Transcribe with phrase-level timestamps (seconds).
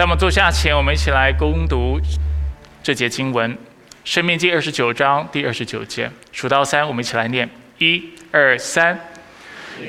[0.00, 2.00] 在我们坐下前，我们一起来攻读
[2.82, 3.52] 这节经文，
[4.02, 6.10] 《生命记》二十九章第二十九节。
[6.32, 8.02] 数到三，我们一起来念：一、
[8.32, 8.98] 二、三。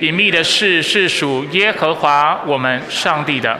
[0.01, 3.57] 隐秘的事是属耶和华我们上帝的，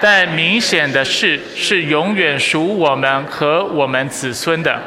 [0.00, 4.82] 但明显的事是永远属我们和我们子孙的。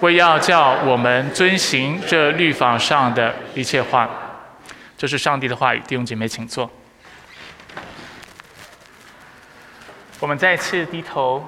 [0.00, 4.10] 为要叫我们遵行这律法上的一切话，
[4.98, 5.80] 这是上帝的话语。
[5.86, 6.68] 弟兄姐妹，请坐。
[10.18, 11.46] 我们再次低头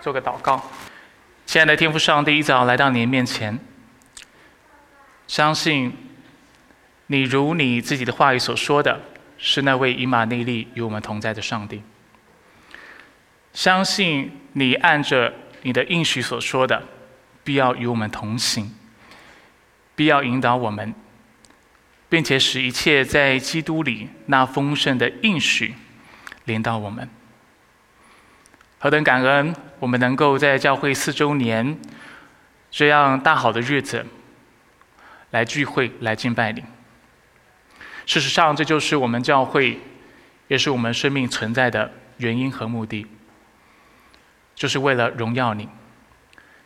[0.00, 0.62] 做个祷告，
[1.44, 3.58] 亲爱的天父上帝，一早来到您面前，
[5.26, 5.92] 相信
[7.08, 8.98] 你如你自己的话语所说的，
[9.36, 11.82] 是那位以马内利与我们同在的上帝。
[13.52, 16.82] 相信你按着你的应许所说的，
[17.44, 18.74] 必要与我们同行，
[19.94, 20.94] 必要引导我们，
[22.08, 25.74] 并且使一切在基督里那丰盛的应许
[26.44, 27.06] 临到我们。
[28.86, 31.76] 何等感恩，我们能够在教会四周年
[32.70, 34.06] 这样大好的日子
[35.32, 36.62] 来聚会、来敬拜你。
[38.06, 39.80] 事实上，这就是我们教会，
[40.46, 43.04] 也是我们生命存在的原因和目的，
[44.54, 45.68] 就是为了荣耀你，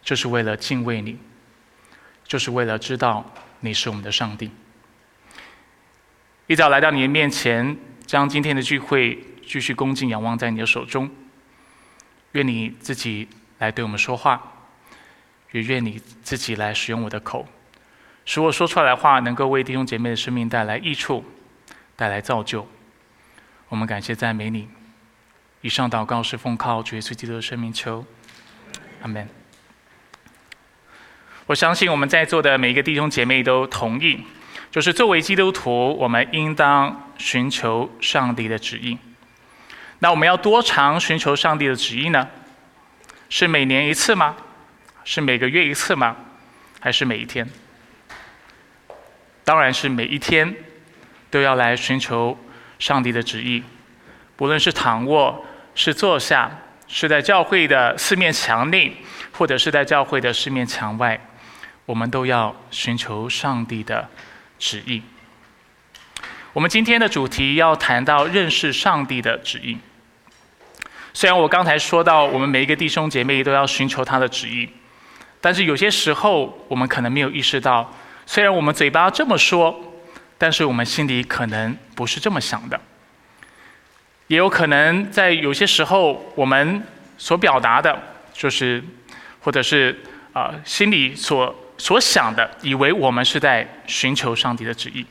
[0.03, 1.19] 就是为了敬畏你，
[2.25, 4.51] 就是为了知道你是我们的上帝。
[6.49, 11.11] 一早来到你的面前，将今天的聚会继续恭敬仰望在你的手中。
[12.33, 13.29] 愿你自己
[13.59, 14.41] 来对我们说话，
[15.53, 17.47] 也愿你自己来使用我的口，
[18.25, 21.25] 使我说出来的话能够为弟兄姐妹的生命带来益处，
[21.97, 22.67] 带来造就。
[23.69, 24.69] 我们感谢赞美你。
[25.63, 28.05] 以上祷告是奉靠主耶稣基督的生命求，
[29.03, 29.29] 阿门。
[31.47, 34.25] 我相信我们在座的每一个弟兄姐妹都同意，
[34.71, 38.97] 就是作为基督徒，我们应当寻求上帝的指引。
[40.01, 42.29] 那我们要多长寻求上帝的旨意呢？
[43.29, 44.35] 是每年一次吗？
[45.05, 46.17] 是每个月一次吗？
[46.81, 47.49] 还是每一天？
[49.45, 50.55] 当然是每一天
[51.31, 52.39] 都要来寻求
[52.79, 53.63] 上帝的旨意。
[54.37, 55.45] 不论是躺卧、
[55.75, 56.51] 是坐下、
[56.89, 58.97] 是在教会的四面墙内，
[59.33, 61.21] 或者是在教会的四面墙外，
[61.85, 64.09] 我们都要寻求上帝的
[64.59, 65.03] 旨意。
[66.55, 69.79] 我们今天的主题要谈到认识上帝的旨意。
[71.21, 74.67] 虽然我刚才说到，我们每一个弟兄姐妹都要寻求他的旨意，
[75.39, 77.93] 但是有些时候我们可能没有意识到，
[78.25, 79.79] 虽然我们嘴巴这么说，
[80.39, 82.81] 但是我们心里可能不是这么想的。
[84.29, 86.83] 也有可能在有些时候，我们
[87.19, 87.95] 所表达的，
[88.33, 88.83] 就是，
[89.41, 89.95] 或者是
[90.33, 95.05] 啊心里所所想的，以为我们是在寻求上帝的旨意，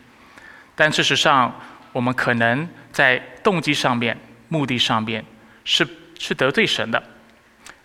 [0.74, 1.54] 但事实上，
[1.92, 5.24] 我们可能在动机上面、目的上面。
[5.66, 5.88] 是
[6.20, 7.02] 是得罪神的，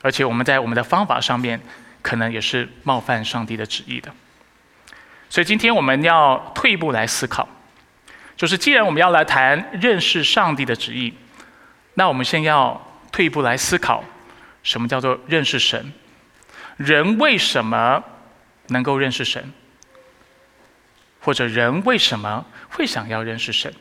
[0.03, 1.59] 而且我们在我们的方法上面，
[2.03, 4.13] 可能也是冒犯上帝的旨意的。
[5.31, 7.49] 所以今天我们要退一步来思考，
[8.37, 11.15] 就是既然我们要来谈认识上帝的旨意，
[11.95, 14.03] 那我们先要退一步来思考，
[14.65, 15.93] 什么叫做认识神？
[16.77, 18.03] 人为什么
[18.67, 19.53] 能够认识神？
[21.21, 23.73] 或者人为什么会想要认识神？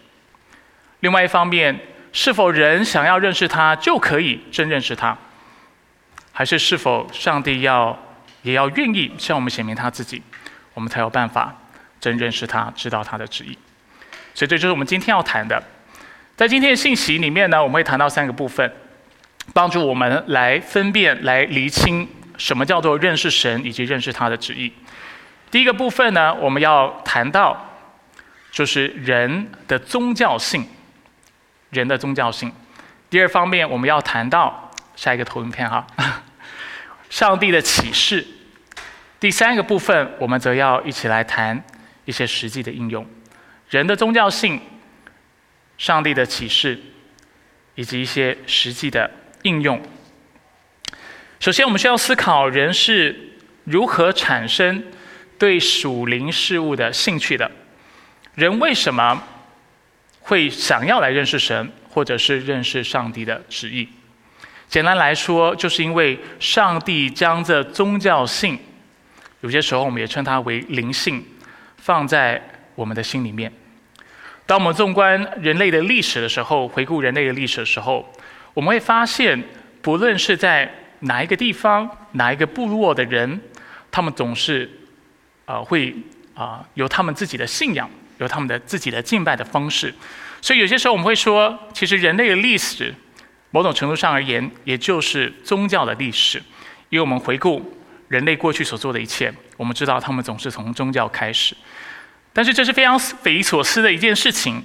[0.99, 1.77] 另外一方面。
[2.13, 5.17] 是否人想要认识他就可以真认识他？
[6.31, 7.97] 还是是否上帝要
[8.43, 10.21] 也要愿意向我们显明他自己，
[10.73, 11.55] 我们才有办法
[11.99, 13.57] 真认识他，知道他的旨意？
[14.33, 15.61] 所以这就是我们今天要谈的。
[16.35, 18.71] 在今天的信息里面呢，我们会谈到三个部分，
[19.53, 22.07] 帮助我们来分辨、来厘清
[22.37, 24.71] 什么叫做认识神以及认识他的旨意。
[25.51, 27.69] 第一个部分呢，我们要谈到
[28.51, 30.67] 就是人的宗教性。
[31.73, 32.51] 人的宗教性。
[33.09, 35.85] 第二方面，我们要谈到下一个投影片哈，
[37.09, 38.25] 上帝的启示。
[39.19, 41.63] 第三个部分，我们则要一起来谈
[42.05, 43.05] 一些实际的应用。
[43.69, 44.61] 人的宗教性、
[45.77, 46.79] 上帝的启示，
[47.75, 49.09] 以及一些实际的
[49.43, 49.81] 应用。
[51.39, 54.83] 首先，我们需要思考人是如何产生
[55.37, 57.49] 对属灵事物的兴趣的。
[58.35, 59.23] 人为什么？
[60.23, 63.87] 会想要来认识神，或者是认识上帝的旨意。
[64.67, 68.57] 简单来说，就是因为上帝将这宗教性，
[69.41, 71.23] 有些时候我们也称它为灵性，
[71.77, 72.41] 放在
[72.73, 73.51] 我们的心里面。
[74.45, 78.11] 当我们纵观人类的历史的时候，回顾人类的历史的时候，
[78.53, 79.41] 我们会发现，
[79.81, 80.69] 不论是在
[81.01, 83.39] 哪一个地方、哪一个部落的人，
[83.91, 84.69] 他们总是，
[85.45, 85.95] 呃，会
[86.33, 87.89] 啊有他们自己的信仰。
[88.23, 89.93] 有他们的自己的敬拜的方式，
[90.41, 92.93] 所以有些时候我们会说，其实人类的历史
[93.51, 96.41] 某种程度上而言，也就是宗教的历史。
[96.89, 97.75] 因为我们回顾
[98.07, 101.55] 人类过去所做的一切，我们知道他们总是从宗教开始。
[102.31, 104.63] 但是这是非常匪夷所思的一件事情，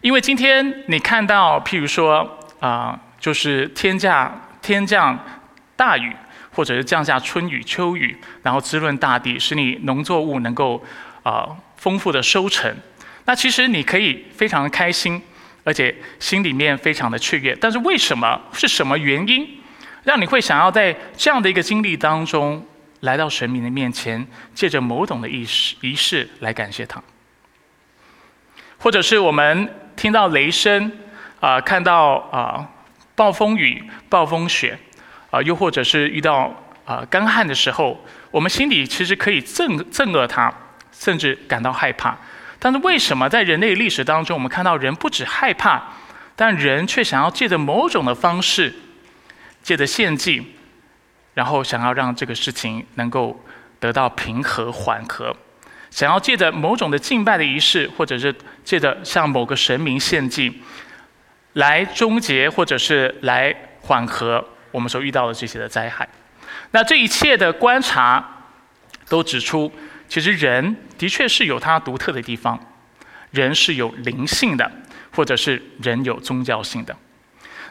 [0.00, 5.18] 因为今天你看到，譬如说啊，就是天降天降
[5.76, 6.14] 大雨，
[6.52, 10.82] 或者是降下春雨秋雨，然后滋润大地，使你农作物能够
[11.22, 12.74] 啊丰富的收成。
[13.24, 15.20] 那其实你可以非常的开心。
[15.64, 19.48] 而且心里面非常的雀跃，但是为什么是什么原因，
[20.02, 22.66] 让你会想要在这样的一个经历当中，
[23.02, 24.26] 来到神明的面前，
[24.56, 27.00] 借着某种的仪式仪式来感谢他？
[28.76, 30.90] 或者是我们听到雷声，
[31.38, 32.68] 啊，看到啊
[33.14, 34.76] 暴风雨、暴风雪，
[35.32, 37.98] 啊，又或者是遇到啊干旱的时候，
[38.30, 40.52] 我们心里其实可以憎憎恶他，
[40.92, 42.14] 甚至感到害怕。
[42.58, 45.82] 但是为什么在人类历史当中，我们看到人不止害怕，
[46.36, 48.74] 但人却想要借着某种的方式，
[49.62, 50.54] 借着献祭，
[51.32, 53.42] 然后想要让这个事情能够
[53.80, 55.34] 得到平和缓和，
[55.90, 60.60] 想要借着某种的敬拜的仪式，或者是借着向某个神明献祭，
[61.54, 66.08] 来终结或者是来缓和我们所遇到的这些的灾害。
[66.72, 68.28] 那这一切的观察
[69.08, 69.72] 都指出。
[70.08, 72.60] 其实人的确是有他独特的地方，
[73.30, 74.70] 人是有灵性的，
[75.10, 76.94] 或者是人有宗教性的。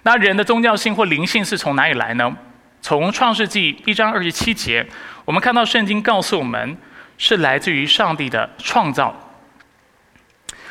[0.02, 2.36] 那人的宗教性或灵性是从哪里来呢？
[2.82, 4.84] 从创世纪一章二十七节，
[5.24, 6.76] 我们看到圣经告诉我们，
[7.20, 9.16] 是来自于上帝的创造。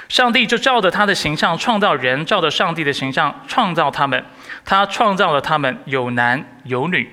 [0.09, 4.25] 上帝就照着他的形象创造人，照着上帝的形象创造他们，
[4.65, 7.11] 他创造了他们有男有女。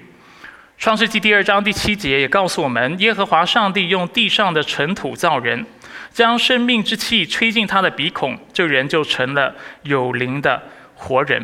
[0.77, 5.65] 创世纪第二章第七节也告诉我们，耶和华上帝用地上的尘土造人，
[6.11, 10.61] 将生命之气吹进他的鼻孔，这人就成了有灵的
[10.93, 11.43] 活人。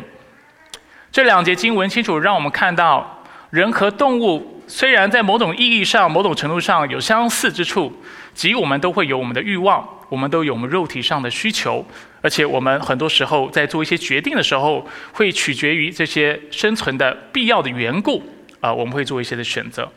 [1.10, 7.92] 这两节经文清楚让我们看到，人和动物虽然在某种意义上、某种程度上有相似之处，
[8.34, 11.84] 即我们都会有我们的欲望，我们都有我们肉体上的需求，
[12.20, 18.22] 而且我们很多时候在做一些决定的时候，会取决于这些生存的必要的缘故。
[18.60, 19.92] 啊，我们会做一些的选择，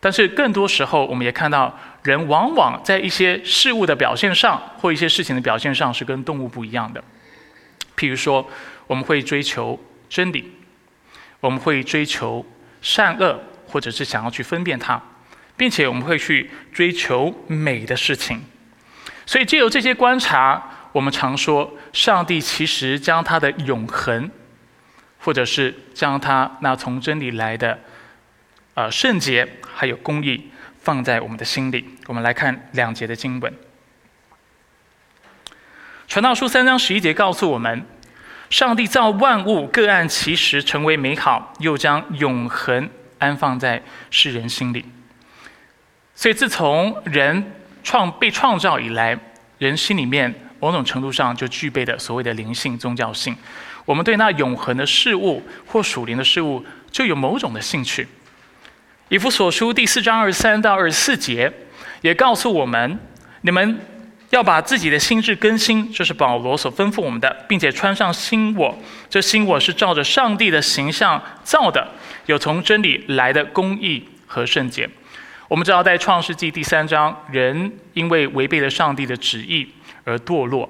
[0.00, 7.02] 但是更多时候，我们也看到人往往在一些事物的表现上，或一些事情的表现上是跟动物不一样的。
[7.96, 8.46] 譬如说，
[8.86, 10.52] 我们会追求真理，
[11.40, 12.44] 我们会追求
[12.82, 15.00] 善恶，或者是想要去分辨它，
[15.56, 18.42] 并且我们会去追求美的事情。
[19.26, 20.62] 所以，借由这些观察，
[20.92, 24.30] 我们常说，上帝其实将他的永恒。
[25.18, 27.76] 或者是将他那从真理来的，
[28.74, 31.84] 呃圣洁还有公义放在我们的心里。
[32.06, 33.52] 我们来看两节的经文，
[36.06, 37.84] 《传道书》三章十一节告诉我们：
[38.50, 42.88] 上帝造万物各按其时成为美好，又将永恒
[43.18, 44.84] 安放在世人心里。
[46.14, 47.52] 所以，自从人
[47.86, 49.16] 创被创造以来，
[49.58, 53.34] 人心里面某种程度上就具备的所谓的灵性宗教性。
[53.84, 58.08] 我们对那永恒的事物或属灵的事物就有某种的兴趣。
[59.08, 61.50] 以弗所书第四章二十三到二十四节
[62.00, 62.98] 也告诉我们：
[63.42, 63.78] 你们
[64.30, 68.76] 要把自己的心智更新，这是保罗所吩咐我们的，并且穿上新我。
[69.08, 71.86] 这新我是照着上帝的形象造的，
[72.26, 74.90] 有从真理来的公义和圣洁。
[75.48, 79.68] 我们知道，在创世纪第三章，人因为违背了上帝的旨意
[80.04, 80.68] 而堕落。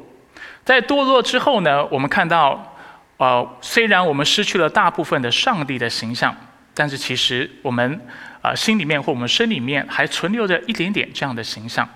[0.65, 2.73] 在堕落之后呢，我们看到。
[3.19, 6.37] 呃，虽然我们失去了大部分的上帝的形象，
[6.75, 7.99] 但是其实我们
[8.43, 11.89] 啊心里面或我们身里面还存留着一点点这样的形象，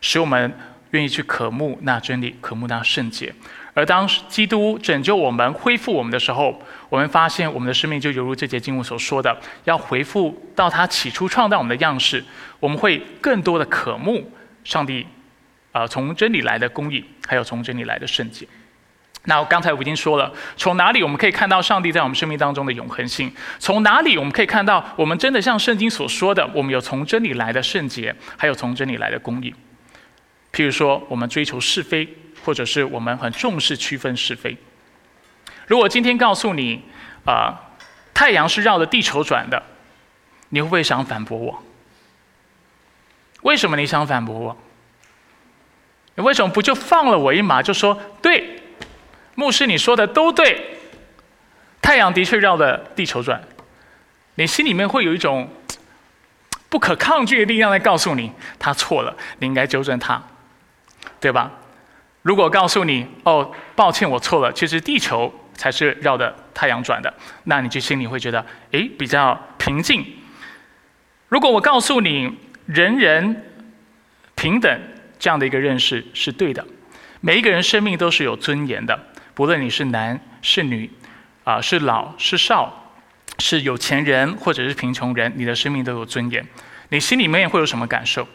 [0.00, 0.52] 使我们
[0.90, 3.32] 愿意去渴慕那真理，渴慕那圣洁。
[3.80, 6.60] 而当基督拯救我们、恢复我们的时候，
[6.90, 9.34] 我们发现我们的生命就犹如这节经文所说的，
[9.64, 12.22] 要回复到他起初创造我们的样式。
[12.58, 14.30] 我们会更多的渴慕
[14.64, 15.06] 上帝
[15.72, 18.46] 啊从真理来的公义，还有从真理来的圣洁。
[19.24, 23.32] 那刚才我已经说了，从哪里我们可以看到上帝在我们生命当中的永恒性？
[23.58, 29.54] 从哪里我们可以看到我们真的像圣经所说的，我们有从真理来的圣洁，还有从真理来的公义？
[30.52, 32.06] 譬如说，我们追求是非，
[32.44, 34.56] 或者是我们很重视区分是非。
[35.66, 36.82] 如果今天告诉你，
[37.24, 37.60] 啊，
[38.12, 39.62] 太阳是绕着地球转的，
[40.48, 41.62] 你会不会想反驳我？
[43.42, 44.56] 为什么你想反驳我？
[46.16, 48.60] 你为什么不就放了我一马，就说对？
[49.36, 50.76] 牧师，你说的都对，
[51.80, 53.42] 太阳的确绕着地球转，
[54.34, 55.48] 你心里面会有一种
[56.68, 60.22] 不可抗拒的力量在告诉你，他错了，你应该纠正他，
[61.20, 61.50] 对吧？
[62.22, 67.12] 如果告诉你，哦，抱歉，我错了，其实地球才是绕着太阳转的，
[67.44, 70.04] 那你就心里会觉得，诶，比较平静。
[71.28, 72.30] 如果我告诉你
[72.66, 73.44] 人人
[74.34, 74.80] 平等
[75.18, 76.66] 这样的一个认识是对的，
[77.20, 78.98] 每一个人生命都是有尊严的，
[79.32, 80.90] 不论你是男是女，
[81.44, 82.92] 啊，是老是少，
[83.38, 86.46] 是有钱人或者是贫穷人，你的生命都有尊严，
[86.90, 88.28] 你心里面会有什么感受？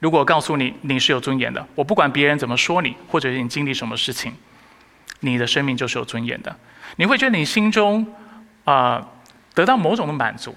[0.00, 4.34] 如果告诉你你是有尊严的，我不管别人怎么说你，或者你经历什么事情，
[5.20, 6.54] 你的生命就是有尊严的。
[6.96, 8.06] 你会觉得你心中
[8.64, 9.06] 啊
[9.54, 10.54] 得到某种的满足，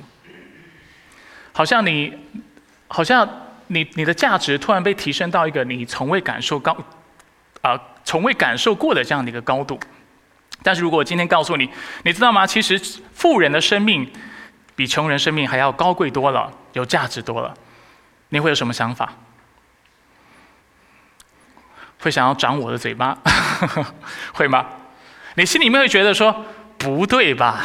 [1.53, 2.13] 好像你
[2.88, 3.27] 好像
[3.67, 6.75] 你你的价值突然被提升到一个你从未感受高
[7.62, 9.79] 啊从未感受过的这样的一个高度。
[10.63, 11.70] 但是如果我今天告诉你，
[12.03, 12.46] 你知道吗？
[12.46, 12.77] 其实
[13.13, 14.12] 富人的生命
[14.75, 17.53] 比穷人生命还要高贵多了，有价值多了，
[18.29, 19.13] 你会有什么想法？
[22.08, 23.18] 会想要长我的嘴巴，
[24.32, 24.66] 会吗？
[25.36, 26.46] 你心里面会觉得说
[26.78, 27.62] 不对吧？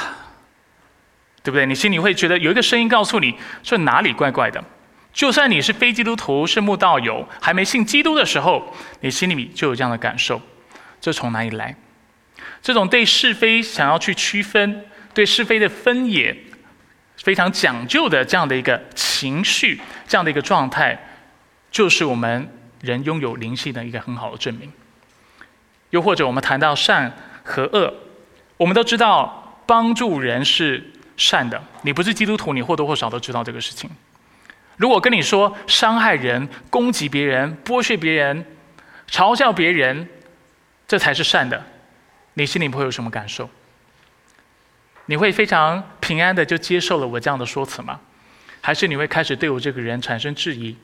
[1.45, 1.65] 对不对？
[1.65, 4.63] 你心里会觉得有一个声音告诉你说哪里怪怪的。
[5.13, 10.43] 就算你是非基督徒，是慕道友，还没信基督的时候，你心里面就有这样的感受。
[11.01, 11.77] 这从哪里来？
[12.61, 14.85] 这种对是非想要去区分、
[15.15, 16.37] 对是非的分野
[17.19, 20.99] 非常讲究的这样的一个情绪、这样的一个状态，
[21.71, 22.59] 就是我们。
[22.83, 24.71] 人拥有灵性的一个很好的证明。
[25.89, 27.95] 又或者，我们谈到善和恶，
[28.59, 31.63] 我们都知道帮助人是善的。
[31.83, 33.89] 你不是基督徒，你或多或少都知道这个事情。
[34.77, 38.45] 如果跟你说伤害人、攻击别人、剥削别人、
[39.09, 40.09] 嘲笑别人，
[40.89, 41.63] 这才是善的，
[42.35, 43.49] 你心里不会有什么感受？
[45.07, 48.01] 你会非常平安的就接受了我这样的说辞吗？
[48.61, 50.77] 还是你会开始对我这个人产生质疑？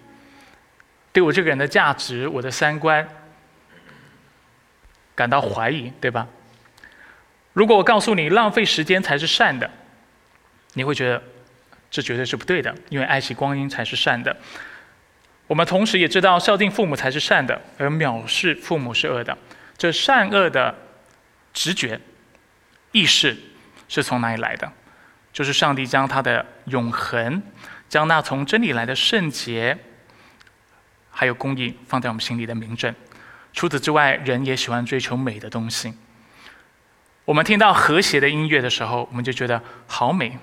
[1.19, 3.05] 对我这个人的价值、我的三观
[5.17, 6.29] 感到怀疑，对吧？
[7.53, 9.69] 如果我告诉你浪费时间才是善的，
[10.75, 11.21] 你会觉得
[11.91, 14.37] 这绝对是不对的，因为爱惜光阴才是善的。
[15.49, 19.37] 我们同时也知道孝敬父母才是善的，而藐视父母是恶的。
[19.77, 20.73] 这善恶的
[21.53, 22.01] 直觉
[22.93, 23.37] 意识
[23.89, 24.73] 是从哪里来的？
[25.33, 27.43] 就是上帝将他的永恒，
[27.89, 29.77] 将那从真理来的圣洁。
[31.19, 32.95] 还有公益放在我们心里的明证。
[33.53, 35.93] 除此之外，人也喜欢追求美的东西。
[37.25, 40.39] 我们听到和谐的音乐的时候，我们就觉得好美。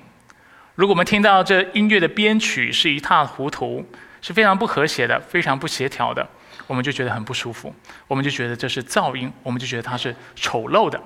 [0.75, 3.89] 如果我们听到这音乐的编曲是一塌糊涂，
[4.22, 6.27] 是非常不和谐的，非常不协调的，
[6.67, 7.74] 我们就觉得很不舒服。
[8.05, 11.01] 我们就觉得这是噪音，我们就觉得它是丑陋的。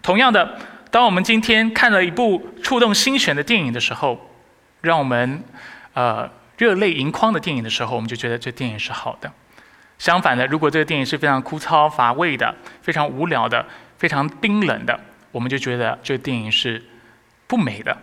[0.00, 0.58] 同样的，
[0.90, 4.30] 当我们今天看了一部触动心弦的电影的时候，
[4.80, 5.44] 让我们
[5.92, 6.30] 呃。
[6.58, 9.32] 热泪盈眶的电影的时候，我们就觉得这电影是好的。
[9.96, 13.64] 相反的，如果这个电影是非常枯燥乏味的、非常无聊的、
[13.96, 14.98] 非常冰冷的，
[15.32, 16.82] 我们就觉得这个电影是
[17.46, 17.96] 不美的。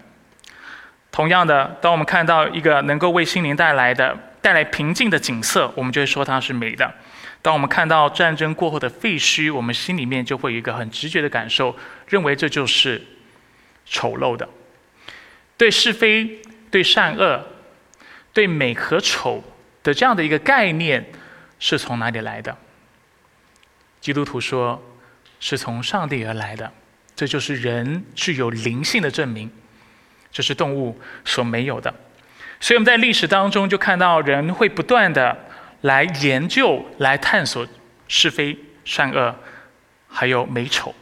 [1.12, 6.94] 同样的，当我们看到一个能够为心灵带来的、带来平静的景色，我们就会说它是美的。
[7.42, 11.76] 当我们看到战争过后的废墟，我们心里面就会有一个很直觉的感受，
[12.08, 13.02] 认为这就是
[13.86, 14.48] 丑陋的。
[15.56, 17.46] 对是非，对善恶。
[18.36, 19.42] 对美和丑
[19.82, 21.04] 的这样的一个概念
[21.58, 22.56] 是从哪里来的？
[24.02, 24.84] 基督徒说
[25.40, 26.70] 是从上帝而来的，
[27.16, 29.50] 这就是人具有灵性的证明，
[30.34, 31.92] 这是动物所没有的。
[32.60, 35.38] 所以我们在历史当中就看到人会不断的
[35.82, 37.66] 来研究、来探索
[38.10, 39.34] 是非善恶，
[40.10, 40.94] 还有美丑，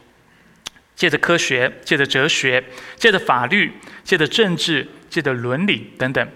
[0.94, 2.62] 借着科学、借着哲学、
[2.94, 3.72] 借着法律、
[4.04, 6.28] 借着政治、借着伦理等等。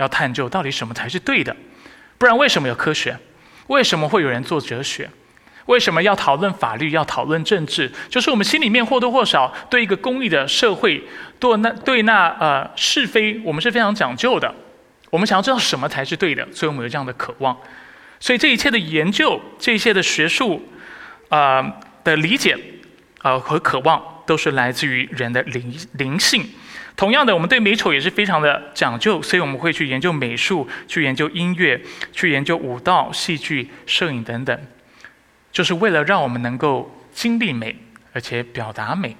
[0.00, 1.54] 要探究到底什么才是对的，
[2.18, 3.16] 不然为什么有科学？
[3.68, 5.08] 为什么会有人做哲学？
[5.66, 6.90] 为什么要讨论法律？
[6.90, 7.92] 要讨论政治？
[8.08, 11.04] 就是我们心里面或多或少对一个公益的社会，
[11.38, 14.52] 对那对那呃是非，我们是非常讲究的。
[15.10, 17.56] 我们想要知道什么才是对的，所以我们有这样的渴望。
[18.18, 20.66] 所以这一切的研究，这一切的学术
[21.28, 21.62] 啊
[22.02, 22.58] 的理解
[23.20, 26.44] 啊和渴望，都是来自于人的灵灵性。
[27.00, 31.80] 同样的，我们对美丑也是非常的讲究，所以我们会去研究美术，去研究音乐，
[32.12, 34.60] 去研究舞蹈、戏剧、摄影等等，
[35.50, 37.74] 就是为了让我们能够经历美，
[38.12, 39.16] 而且表达美，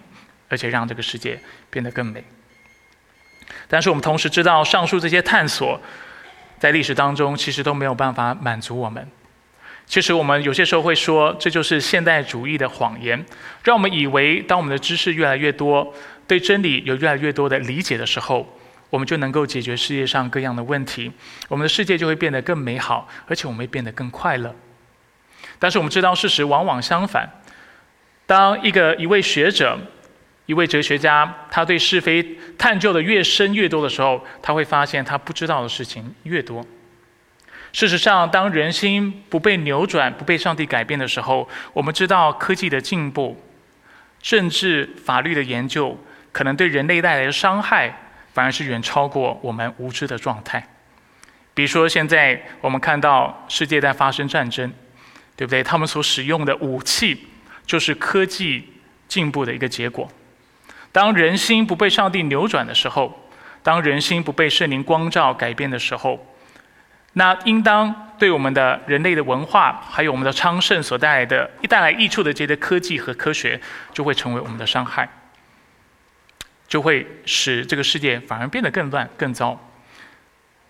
[0.50, 2.22] 而且让这个世界变得更美。
[3.66, 5.80] 但是我们同时知道，上述这些探索，
[6.58, 9.08] 在历史当中其实都没有办法满足我们。
[9.86, 13.24] 其实我们有些时候会说，这就是现代主义的谎言，
[13.64, 15.94] 让我们以为当我们的知识越来越多。
[16.30, 18.56] 对真理有越来越多的理解的时候，
[18.88, 21.10] 我们就能够解决世界上各样的问题，
[21.48, 24.54] 我们的世界就会变得更美好，而且我们会变得更快乐。
[25.58, 27.28] 但是我们知道事实往往相反。
[28.26, 29.76] 当一个一位学者、
[30.46, 36.64] 一位哲学家，他对是非探究的越深越多的时候，他会发现他不知道的事情越多。
[37.72, 43.36] 事实上，当人心不被扭转、不被上帝改变的时候，我们知道科技的进步、
[44.22, 45.98] 政治、法律的研究，
[46.32, 47.92] 可能对人类带来的伤害，
[48.32, 50.66] 反而是远超过我们无知的状态。
[51.54, 54.72] 比如说，现在我们看到世界在发生战争，
[55.36, 55.62] 对不对？
[55.62, 57.26] 他们所使用的武器，
[57.66, 58.72] 就是科技
[59.08, 60.08] 进步的一个结果。
[60.92, 63.28] 当人心不被上帝扭转的时候，
[63.62, 66.24] 当人心不被圣灵光照改变的时候，
[67.12, 73.60] 那应当对我们的人类的文化，还有我们的昌盛所带来的、一带来益处的这些科技和科学，
[73.92, 75.08] 就会成为我们的伤害，
[76.70, 79.60] 就会使这个世界反而变得更乱、更糟。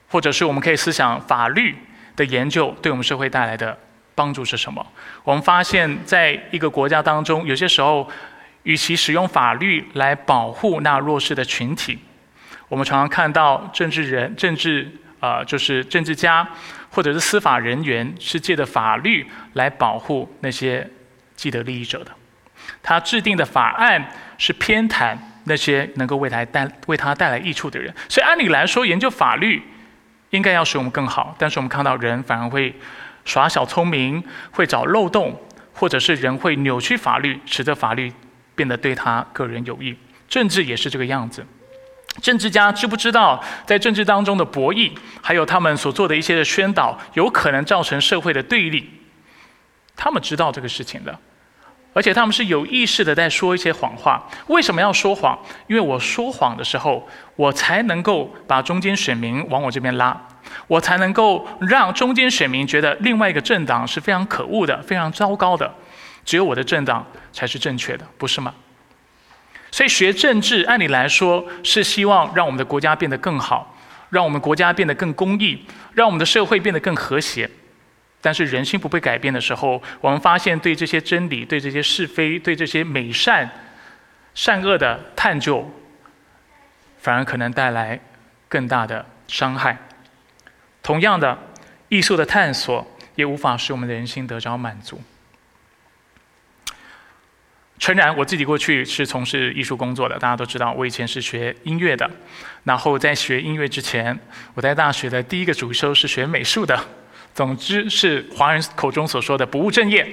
[0.08, 1.76] 或者是我们可以思想法律
[2.16, 3.78] 的研究对我们社会带来的
[4.16, 4.84] 帮助是什么？
[5.22, 8.10] 我们发现，在一个国家当中，有些时候，
[8.64, 11.96] 与其使用法律来保护那弱势的群体，
[12.68, 14.90] 我们常常看到政治人、政治。
[15.20, 16.48] 啊，就是政治家
[16.90, 20.88] 或者是司法人员是借的法律来保护那些
[21.36, 22.10] 既得利益者的，
[22.82, 25.14] 他制定的法案是偏袒
[25.50, 27.92] 那些能够为他带为他带来益处的人。
[28.08, 29.60] 所以按理来说，研究法律
[30.30, 32.72] 应该要使我们更好，但是我们看到人反而会
[33.24, 35.36] 耍小聪明，会找漏洞，
[35.74, 38.12] 或者是人会扭曲法律，使得法律
[38.54, 39.96] 变得对他个人有益。
[40.28, 41.44] 政治也是这个样子。
[42.22, 48.88] 政治家知不知道，在政治当中的博弈，还有他们所做的一些的宣导，有可能造成社会的对立？
[49.96, 51.18] 他们知道这个事情的，
[51.92, 54.24] 而且他们是有意识的在说一些谎话。
[54.46, 55.38] 为什么要说谎？
[55.66, 60.16] 因为我说谎的时候，我才能够把中间选民往我这边拉，
[60.68, 65.72] 我才能够让中间选民觉得另外一个政党是非常可恶的、非常糟糕的，
[66.24, 68.54] 只有我的政党才是正确的，不是吗？
[69.72, 73.76] 所以学政治，按理来说是希望让我们的国家变得更好，
[74.10, 77.48] 让我们国家变得更公义，让我们的社会变得更和谐。
[78.20, 83.50] 但是人心不被改变的时候，我们发现对这些真理、对这些是非、对这些美善、
[84.34, 85.70] 善恶的探究，
[86.98, 87.98] 反而可能带来
[88.48, 89.76] 更大的伤害。
[90.82, 91.38] 同样的，
[91.88, 95.00] 艺术的探索也无法使我们的人心得着满足。
[97.78, 102.10] 诚然，我自己过去是从事艺术工作的，大家都知道，我以前是学音乐的。
[102.64, 104.18] 然后在学音乐之前，
[104.52, 106.78] 我在大学的第一个主修是学美术的。
[107.34, 110.06] 总之是华人口中所说的不务正业。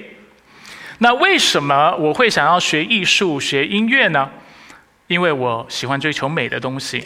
[0.99, 4.29] 那为什么我会想要学艺术、学音乐呢？
[5.07, 7.03] 因为我喜欢追求美的东西，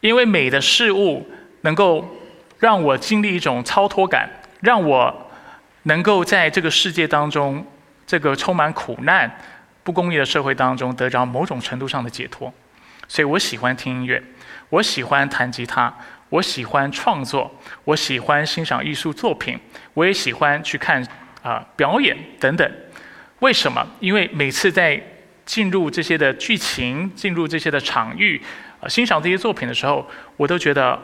[0.00, 1.28] 因为美的事物
[1.62, 2.18] 能够
[2.58, 4.28] 让我经历一种超脱感，
[4.60, 5.30] 让我
[5.84, 7.66] 能够在这个世界当中，
[8.06, 9.30] 这个充满苦难。
[9.82, 12.52] 不公义的社会当中得着某种程度上的解脱，
[13.08, 14.22] 所以我喜欢听音乐，
[14.68, 15.92] 我喜欢弹吉他，
[16.30, 19.58] 我喜欢创作，我喜欢欣赏艺术作品，
[19.94, 21.06] 我也喜欢去看
[21.42, 22.72] 啊表演等等。
[23.40, 23.86] 为什么？
[24.00, 25.00] 因为每次在
[25.44, 28.40] 进入这些的剧情、进入这些的场域、
[28.80, 30.98] 啊欣赏这些作品的时候，我都觉得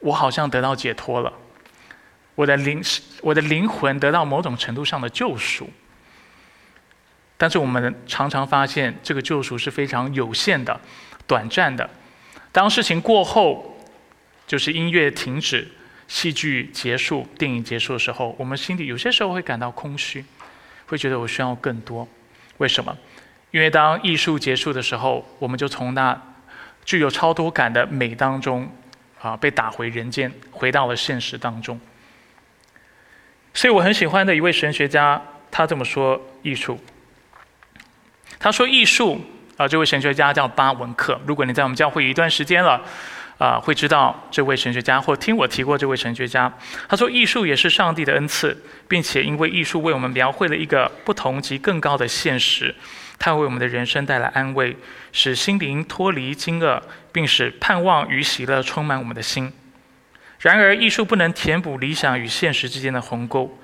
[0.00, 1.32] 我好像得到解脱了，
[2.34, 2.82] 我的灵
[3.20, 5.70] 我的灵魂得到某种程度上的救赎。
[7.36, 10.80] 但是我们常常发现，这个救赎是非常有限的、
[11.26, 11.88] 短暂的。
[12.50, 13.71] 当事情过后，
[14.52, 15.66] 就是音乐停止、
[16.06, 20.22] 戏剧结束、电影结束的时候，我们心里有些时候会感到空虚，
[20.84, 22.06] 会觉得我需要更多。
[22.58, 22.94] 为什么？
[23.50, 26.20] 因为当艺术结束的时候，我们就从那
[26.84, 28.70] 具有超脱感的美当中
[29.22, 31.80] 啊，被打回人间，回到了现实当中。
[33.54, 35.18] 所以我很喜欢的一位神学家，
[35.50, 36.78] 他这么说：艺术。
[38.38, 39.18] 他说：“艺术
[39.56, 41.18] 啊，这位神学家叫巴文克。
[41.26, 42.84] 如果你在我们教会一段时间了，
[43.42, 46.56] 啊，会知道这位神学家，或听我提过这位神学家。
[46.88, 52.72] 他说，艺术也是上帝的恩赐，并且因为艺术为我们描绘了一个不同及更高的现实，
[53.18, 54.76] 它为我们的人生带来安慰，
[55.10, 59.52] 使心灵脱离惊愕，并使盼望与喜乐充满我们的心。
[60.38, 63.58] 然而，艺术不能填补理想与现实之间的鸿沟。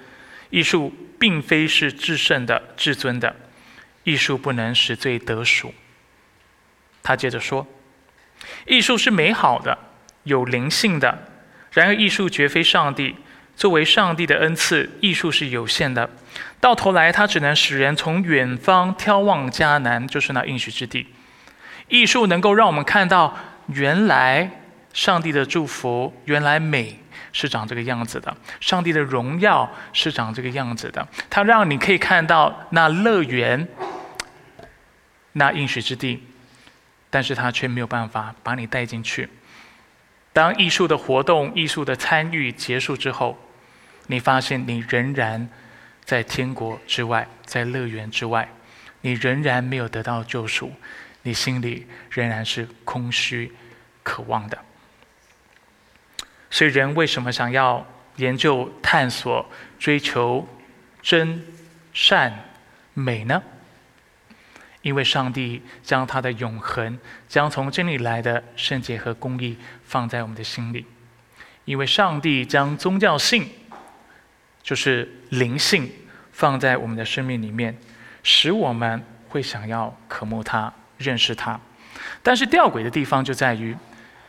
[0.51, 3.37] 艺术并非是至圣的、至尊的。”
[4.03, 5.73] 艺术不能使罪得赎。
[7.01, 7.65] 他接着说
[8.69, 9.77] ：“艺术是美好的，
[10.25, 11.19] 有灵性的。
[11.73, 13.17] 然而，艺术绝非上帝。
[13.57, 16.09] 作为上帝的恩赐，艺术是有限的。
[16.61, 21.09] 到头来，它只能使人从远方眺望迦南，就是那应许之地。
[21.89, 24.49] 艺术能够让我们看到，原来
[24.93, 27.01] 上帝的祝福，原来美。”
[27.31, 31.07] 是长这个样子的，上帝的荣耀是长这个样子的。
[31.29, 33.69] 它让你可以看到那乐园，
[35.33, 36.27] 那应许之地，
[37.11, 39.29] 但是他却没有办法把你带进去。
[40.33, 43.39] 当艺术的活动、艺术的参与结束之后，
[44.07, 45.49] 你发现你仍然
[46.05, 48.49] 在天国之外，在乐园之外，
[49.01, 50.73] 你仍然没有得到救赎，
[51.23, 53.53] 你心里仍然是空虚、
[54.03, 54.59] 渴望的。
[56.51, 59.45] 所以，人为什么想要研究、探索、
[59.79, 60.49] 追求
[61.03, 61.45] 真、
[61.93, 62.45] 善、
[62.95, 63.43] 美呢？
[64.89, 66.99] 因为上帝将他的永恒、
[67.29, 70.83] 将从真理来的圣洁和公义放在我们的心里；
[71.67, 73.47] 因为上帝将宗教性，
[74.63, 75.93] 就是灵性，
[76.33, 77.77] 放在我们的生命里面，
[78.23, 81.61] 使我们会想要渴慕他、认识他。
[82.23, 83.77] 但是吊诡的地方就在于，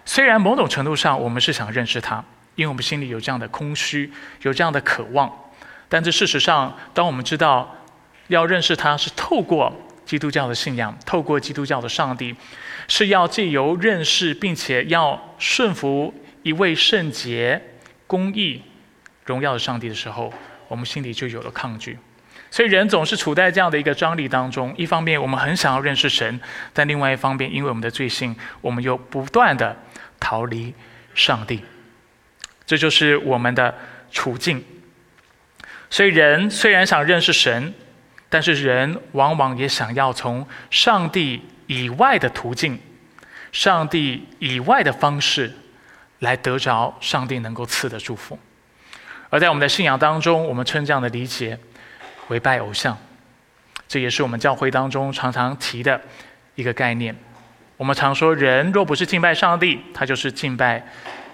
[0.03, 2.21] 虽然某种程度上我们是想认识他，
[2.55, 5.33] 因为我们心里有这样的空虚、有这样的渴望，
[5.87, 7.73] 但是事实上，当我们知道
[8.27, 9.73] 要认识他是透过。
[10.09, 12.35] 基督教的信仰，透过基督教的上帝，
[12.87, 17.61] 是要借由认识，并且要顺服一位圣洁、
[18.07, 18.59] 公义、
[19.23, 20.33] 荣耀的上帝的时候，
[20.67, 21.95] 我们心里就有了抗拒。
[22.49, 26.39] 所以人总是处在这样的一个张力当中：一方面我们很想要认识神，
[26.73, 29.77] 但另外一方面，因为我们的罪性，我们又不断的
[30.19, 30.73] 逃离
[31.13, 31.63] 上帝。
[32.65, 33.77] 这就是我们的
[34.11, 34.65] 处境。
[35.91, 37.71] 所以人虽然想认识神。
[38.29, 42.79] 但是人往往也想要从上帝以外的途径、
[43.51, 45.51] 上帝以外的方式，
[46.19, 48.37] 来得着上帝能够赐的祝福。
[49.31, 51.57] 而在我们的信仰当中，我们称这样的理解
[52.27, 52.95] 为拜偶像，
[53.87, 55.99] 这也是我们教会当中常常提的
[56.53, 57.15] 一个概念。
[57.77, 60.85] 我们常说，人若不是敬拜上帝，他就是敬拜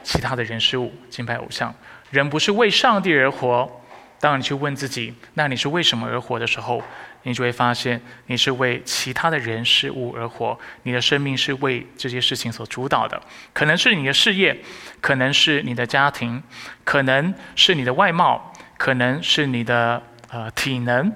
[0.03, 1.73] 其他的人事物，敬拜偶像。
[2.12, 3.81] 人不是为上帝而活。
[4.19, 6.82] 当你去问自己，那你是为什么而活的时候，
[7.23, 10.58] 你就会发现，你是为其他的人事物而活。
[10.84, 13.21] 你的生命是为这些事情所主导的，
[13.54, 14.58] 可能是你的事业，
[15.01, 16.41] 可能是你的家庭，
[16.84, 21.12] 可能是你的外貌，可能是你的呃体能、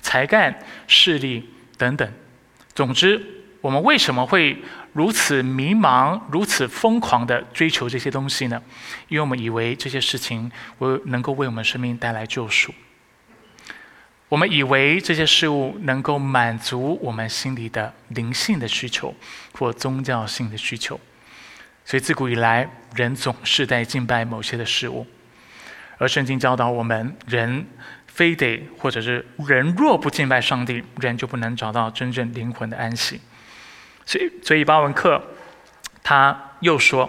[0.00, 2.12] 才干、视力等等。
[2.74, 3.24] 总之，
[3.60, 4.56] 我们为什么会？
[5.00, 8.62] 如此迷茫、如此疯狂的追求这些东西呢？
[9.08, 12.74] 因为我们以为这些事情为能够为我们生命带来救赎，
[14.28, 19.14] 我们以为这些事物能够满足我们心里的灵性的需求
[19.54, 21.00] 或宗教性的需求，
[21.86, 25.06] 所以自古以来，人总是在敬拜某些的事物，
[25.96, 27.66] 而圣经教导我们，人
[28.06, 33.18] 非得或者是人若不敬拜上帝，人就不能找到真正灵魂的安息。
[34.10, 35.22] 所以，所以巴文克
[36.02, 37.08] 他又说，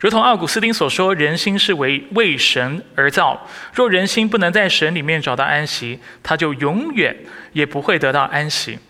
[0.00, 3.46] 如同奥古斯丁所说，人心是为为神而造。
[3.72, 7.16] 若人心不能在神里面找到安息，他就永远
[7.52, 8.80] 也不会得到安息。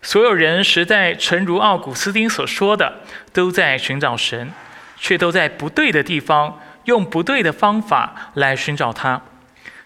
[0.00, 3.00] 所有人实在诚如奥古斯丁所说的，
[3.34, 4.50] 都在寻找神，
[4.96, 9.20] 却都在不对的地方，用不对的方法来寻找他，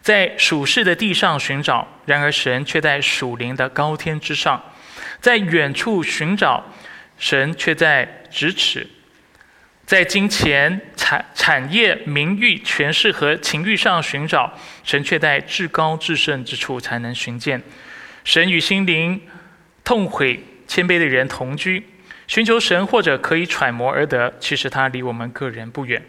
[0.00, 4.62] 在属世的地上寻找，然而神却在属灵的高天之上。
[5.20, 6.62] 在远处寻找
[7.18, 8.87] 神，却在咫尺；
[9.87, 17.62] 在金钱、产产业、名誉、权势和情欲上寻找神，却在至高至圣之处才能寻见。
[18.24, 19.20] 神与心灵
[19.85, 21.87] 痛悔、谦卑的人同居，
[22.27, 26.03] 寻求神或者可以揣摩而得，其实他离我们个人不远。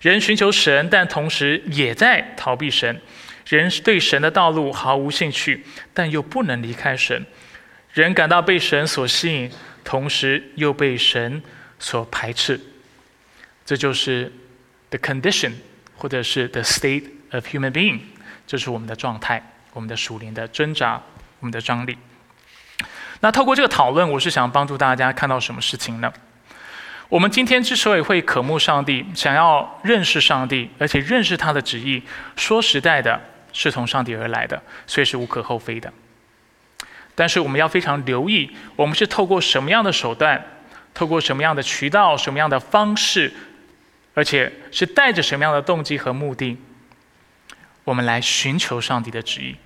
[0.00, 3.00] 人寻求神，但同时也在逃避神。
[3.48, 7.26] 人对神的道路毫无兴趣，但又不能离开神。
[7.92, 9.50] 人感到被神所吸引，
[9.88, 11.42] 同时又被神
[11.78, 12.60] 所排斥，
[13.64, 14.30] 这就是
[14.90, 15.52] the condition，
[15.96, 18.00] 或者是 the state of human being，
[18.46, 21.00] 这是我们的状态，我们的属灵的挣扎，
[21.40, 21.96] 我们的张力。
[23.20, 26.12] 那透过这个讨论，我是想帮助大家看到什么事情呢？
[27.08, 32.02] 我们今天之所以会渴慕上帝，想要认识上帝，而且认识他的旨意，
[32.36, 33.18] 说实在的，
[33.54, 35.90] 是从上帝而来的，所以是无可厚非的。
[37.18, 40.40] 但是我们要非常留意，我们是透过什么样的手段，
[40.94, 43.32] 透过什么样的渠道，什么样的方式，
[44.14, 46.56] 而且是带着什么样的动机和目的，
[47.82, 49.56] 我们来寻求上帝的旨意。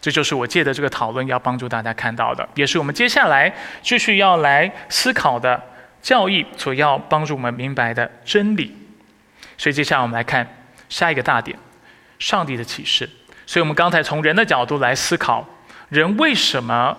[0.00, 5.62] 这就是我借的这个讨论要帮助大家看到的，也是我们接下来继续要来思考的
[6.02, 8.76] 教义所要帮助我们明白的真理。
[9.56, 10.44] 所以接下来我们来看
[10.88, 11.56] 下一个大点：
[12.18, 13.08] 上帝的启示。
[13.46, 15.48] 所以我们刚才从人的角度来思考。
[15.92, 16.96] 人为什么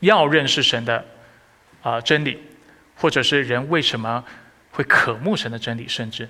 [0.00, 1.02] 要认识神的
[1.80, 2.38] 啊真理，
[2.94, 4.22] 或者是人为什么
[4.70, 5.88] 会渴慕神的真理？
[5.88, 6.28] 甚至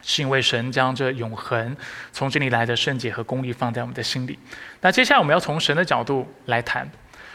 [0.00, 1.76] 是因为神将这永恒
[2.12, 4.38] 从这里来的圣洁和公义放在我们的心里。
[4.80, 6.88] 那接下来我们要从神的角度来谈，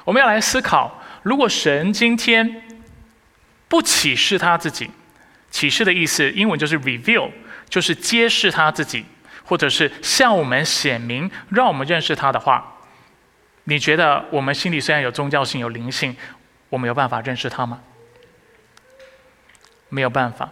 [0.06, 2.64] 我们要来思考，如果神今天
[3.68, 4.90] 不启示他自己，
[5.52, 7.30] 启示的意思，英文就是 reveal，
[7.68, 9.04] 就是揭示他自己，
[9.44, 12.73] 或者是向我们显明，让我们认识他的话，
[13.66, 16.16] 你觉得我们心里虽然有宗教性、有灵性，
[16.70, 17.80] 我们有办法认识他吗？
[19.90, 20.50] 没有办法。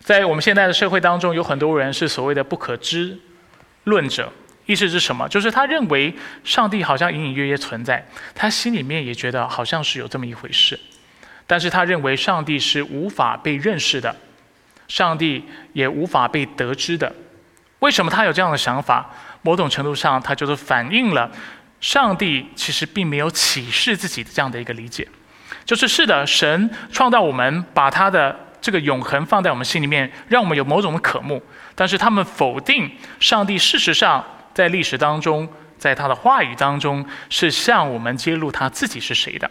[0.00, 3.18] 在我们现在的社会当中，有很多人是所谓的不可知
[3.84, 4.32] 论者。
[4.64, 5.26] 意思是什么？
[5.30, 10.78] 就是他认为上帝好像隐隐约约存在，他心里面也觉得好像是有这么一回事，
[11.46, 14.14] 但是他认为上帝是无法被认识的，
[14.86, 17.10] 上帝也无法被得知的。
[17.78, 19.10] 为什么他有这样的想法？
[19.40, 21.30] 某种程度上，他就是反映了
[21.80, 25.06] 上帝其实并没有启示自己的这样的一个理解。
[25.64, 31.42] 就是是的，神创造我们，把他的这个永恒放在我们心里面，让我们有某种的渴慕，
[31.74, 34.24] 但是他们否定上帝事实上。
[34.54, 39.48] 在历史当中，在他的话语当中，是向我们揭露他自己是谁的。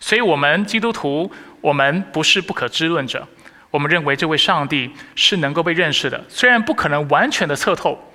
[0.00, 3.28] 所以，我们基督徒，我们不是不可知论者。
[3.70, 8.10] 我们认为这位上帝是能够被认识的，虽然不可能完全的测透，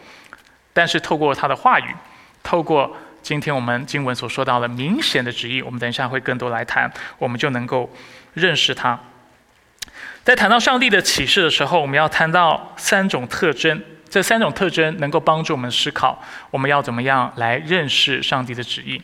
[0.73, 1.93] 但是透过他的话语，
[2.41, 7.89] 透过今天我们经文所说到的明显的旨意，我们等一下会更多来谈，我们就能够
[8.33, 8.99] 认识他。
[10.23, 13.81] 在谈到上帝的启示的时候，我们要谈到三种特征。
[14.09, 19.01] 这三种特征能够帮助我们思考，我们要怎么样来认识上帝的旨意。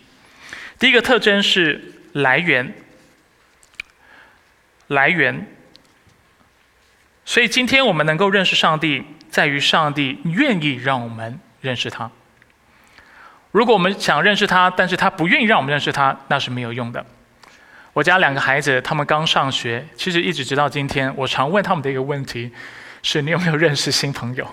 [0.78, 2.76] 第一个特征是来源，
[4.88, 5.48] 来源。
[7.26, 12.12] 所以今天我们能够认识上帝，在于上帝愿意让我们认识他。
[13.52, 17.04] 如果我们想认识他，但是他不愿意让我们认识他，那是没有用的。
[17.94, 22.52] 我家两个孩子，他们刚上学，其实一直直到今天，我常问他们的一个问题
[23.02, 24.48] 是：你有没有认识新朋友？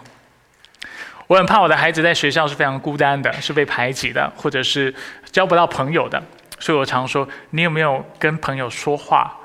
[1.27, 4.95] 我很怕我的孩子在学校是非常孤单的，是被排挤的，或者是
[5.31, 6.23] 交不到朋友的。
[6.59, 9.37] 所以我常说：你有没有跟朋友说话？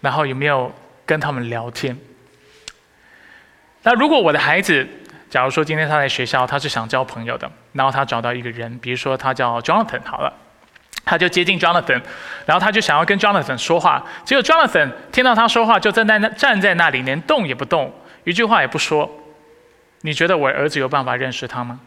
[0.00, 0.72] 然后有没有
[1.04, 1.98] 跟他们聊天？
[3.82, 4.86] 那如果我的孩子，
[5.28, 10.32] 假如说今天他在学校，他是想交朋友的，然后他找到一个人，比如说他叫 Jonathan 好了，
[11.04, 12.00] 他就接近 Jonathan，
[12.46, 17.92] 然后他就想要跟 Jonathan 说话，结果 Jonathan 听到他说话，就站在那站在那里，连动也不动，
[18.24, 19.10] 一句话也不说。
[20.02, 21.80] 你觉得我儿子有办法认识他吗？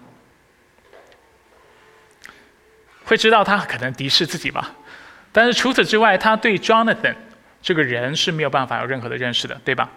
[3.03, 4.71] 会知道他可能敌视自己吧？
[5.31, 7.13] 但是除此之外，他对 Jonathan
[7.61, 9.89] 这个人是没有办法有任何的认识的，对吧？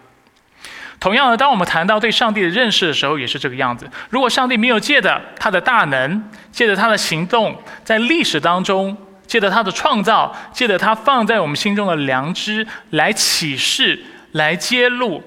[0.99, 3.89] 同样的，当我们谈到对上帝的认识的时候，也是这个样子。
[4.09, 15.23] 如果上帝没有借着他的大能，借着他的行动，在历史当中，借着他的创造，借着他放在我们心中的良知来启示、来揭露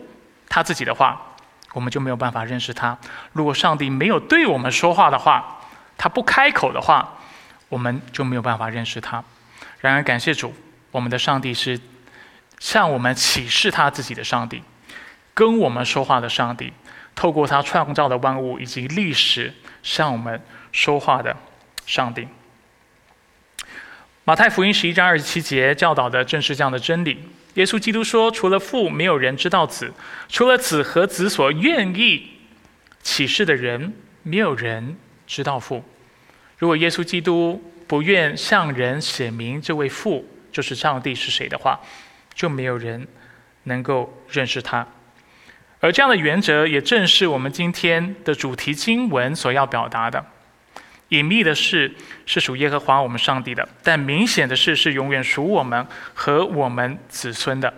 [0.48, 1.20] 他自己的话。
[1.72, 2.98] 我们就没有办法认识他。
[3.32, 5.58] 如果上帝没有对我们说话的话，
[5.96, 7.16] 他不开口的话，
[7.70, 9.24] 我们就没有办法认识他。
[9.80, 10.54] 然而，感谢主，
[10.90, 11.80] 我们的上帝是
[12.58, 14.62] 向我们启示他自己的上帝，
[15.34, 16.72] 跟我们说话的上帝，
[17.14, 20.40] 透过他创造的万物以及历史向我们
[20.72, 21.36] 说话的
[21.86, 22.28] 上帝。
[24.24, 27.18] 马太福音十一章二十七节教导的正是这样的真理。
[27.54, 29.88] 耶稣基督说：“除了父，没有人知道子；
[30.28, 32.30] 除了子和子所愿意
[33.02, 33.92] 启示的人，
[34.22, 35.84] 没有人知道父。
[36.56, 41.78] 如果耶稣基督不愿向人显明这位父就是上帝是谁的话，
[42.32, 43.06] 就没有人
[43.64, 44.86] 能够认识他。
[45.82, 50.24] 而这样的原则，也正是我们今天的主题经文所要表达的。”
[51.10, 51.92] 隐秘的事
[52.24, 57.74] 是属耶和华我们上帝的，但明显的事是永远属我们和我们子孙的。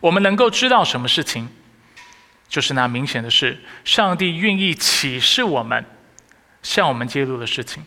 [0.00, 1.48] 我们能够知道什么事情，
[2.48, 5.82] 就是那明显的事，上帝愿意启示我们，
[6.62, 7.82] 向我们揭露的事情。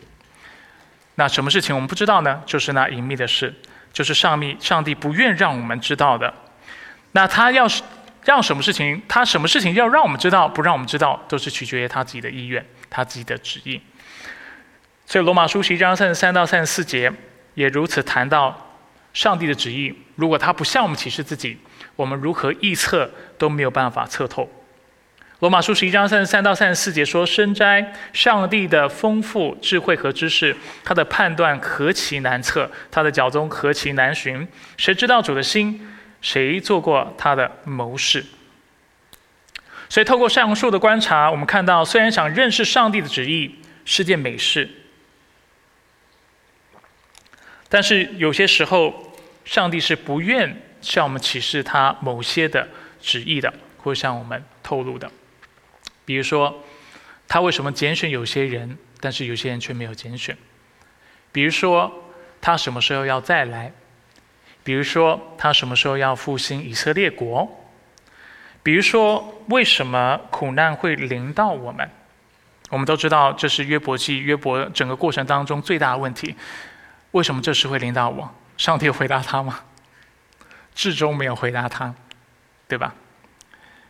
[1.15, 2.41] 那什么事情我们不知道呢？
[2.45, 3.53] 就是那隐秘的事，
[3.91, 6.33] 就是上帝上帝不愿让我们知道的。
[7.11, 7.83] 那他要是
[8.25, 13.81] 让什么事情，他什么事情要让我们知道，不让我们知道，都是取决于他自己的意愿，他自己的旨意。
[15.05, 17.11] 所以罗马书十一章三十三到三十四节
[17.53, 18.77] 也如此谈到
[19.13, 19.93] 上帝的旨意。
[20.15, 21.57] 如果他不向我们启示自己，
[21.95, 24.49] 我们如何臆测都没有办法测透。
[25.39, 30.55] 罗马书十一章三十三到三十四节说：“深斋上帝的丰富智慧和知识，
[30.85, 34.47] 他的判断何其难测，他的脚踪何其难寻。
[34.77, 35.85] 谁知道主的心？
[36.23, 38.25] 谁做过他的谋士？”
[39.87, 44.67] 所以透过上述的观察，我们看到，虽然想认识上帝的旨意是件美事。
[47.69, 52.67] 但是有些时候，上帝是不愿向我们启示他某些的
[53.01, 55.11] 旨意的，或向我们透露的。
[56.05, 56.63] 比如说，
[57.27, 60.35] 他为什么拣选有些人，但是有些人却没有拣选？
[61.31, 61.91] 比如说，
[62.41, 63.71] 他什么时候要再来，
[64.63, 67.47] 比如说他什么时候要复兴以色列国，
[68.61, 71.89] 比如说为什么苦难会临到我们。
[72.69, 76.35] 我们都知道这是约伯记约伯整个过程当中最大的问题。
[77.11, 78.33] 为什么这事会临到我？
[78.57, 79.59] 上帝回答他吗？
[80.73, 81.93] 至终没有回答他，
[82.67, 82.95] 对吧？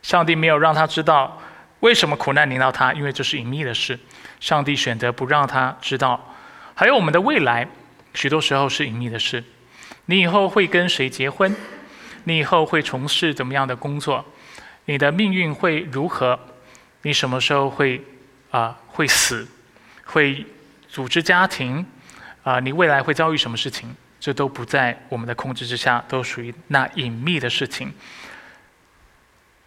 [0.02, 1.40] 上帝没有让他知道
[1.80, 3.98] 为什么苦难临到他，因为这是隐秘的事。
[4.40, 6.34] 上帝选择不让他知道。
[6.74, 7.66] 还有我们的未来，
[8.12, 9.42] 许多时候是隐秘的事。
[10.06, 11.54] 你以后会跟谁结婚？
[12.24, 14.24] 你以后会从事怎么样的工作？
[14.86, 16.38] 你的命运会如何？
[17.02, 18.02] 你什么时候会？
[18.50, 19.48] 啊，会死，
[20.04, 20.46] 会
[20.88, 21.84] 组织家庭，
[22.44, 23.92] 啊，你未来会遭遇什么事情？
[24.20, 27.92] 这都不在我们的控制之下，都属于那隐秘的事情。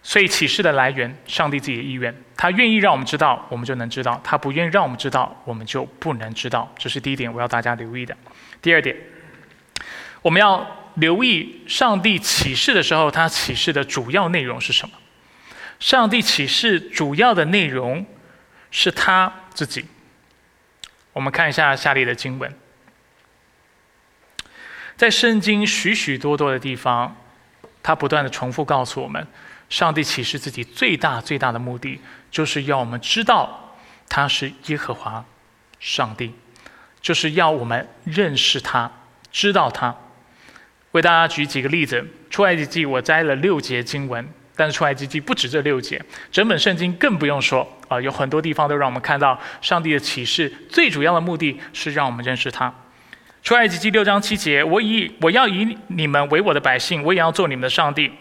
[0.01, 6.73] 所以启示的来源，上帝自己的意愿，他愿意让我们知道，我们就能知道；他不愿意让我们知道，我们就不能知道。
[6.77, 8.15] 这是第一点，我要大家留意的。
[8.61, 8.95] 第二点，
[10.27, 14.95] 我们要留意上帝启示的时候，他启示的主要内容是什么？
[15.79, 18.05] 上帝启示主要的内容。
[18.69, 19.85] 是他自己。
[21.13, 22.53] 我们看一下下列的经文，
[24.97, 27.15] 在圣经许许多多的地方，
[27.81, 29.25] 他不断的重复告诉我们，
[29.69, 33.73] 上帝启示自己最大最大的目的，就是要我们知道
[34.09, 35.23] 他是耶和华
[35.79, 36.35] 上帝，
[36.99, 38.91] 就是要我们认识他，
[39.31, 39.95] 知道他。
[40.91, 44.27] 为大家举几个例子，出埃及记我摘了六节经文。
[44.59, 52.73] 但是出埃及记不止这六节，整本圣经更不用说啊，有很多地方都让我们看到上帝的启示，最主要的目的是让我们认识他。
[53.43, 58.11] 出埃及记六章七节，我以我要以你们为我的百姓，我也要做你们的上帝。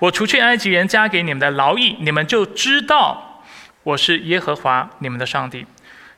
[0.00, 3.44] 我除去埃及人加给你们的劳役，你们就知道
[3.84, 5.64] 我是耶和华你们的上帝。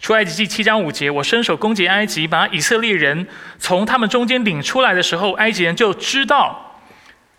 [0.01, 3.27] 出埃及记七章五节，我伸手攻击埃及，把以色列人
[3.59, 6.81] 从他们中间领出来的时候，埃及人就知道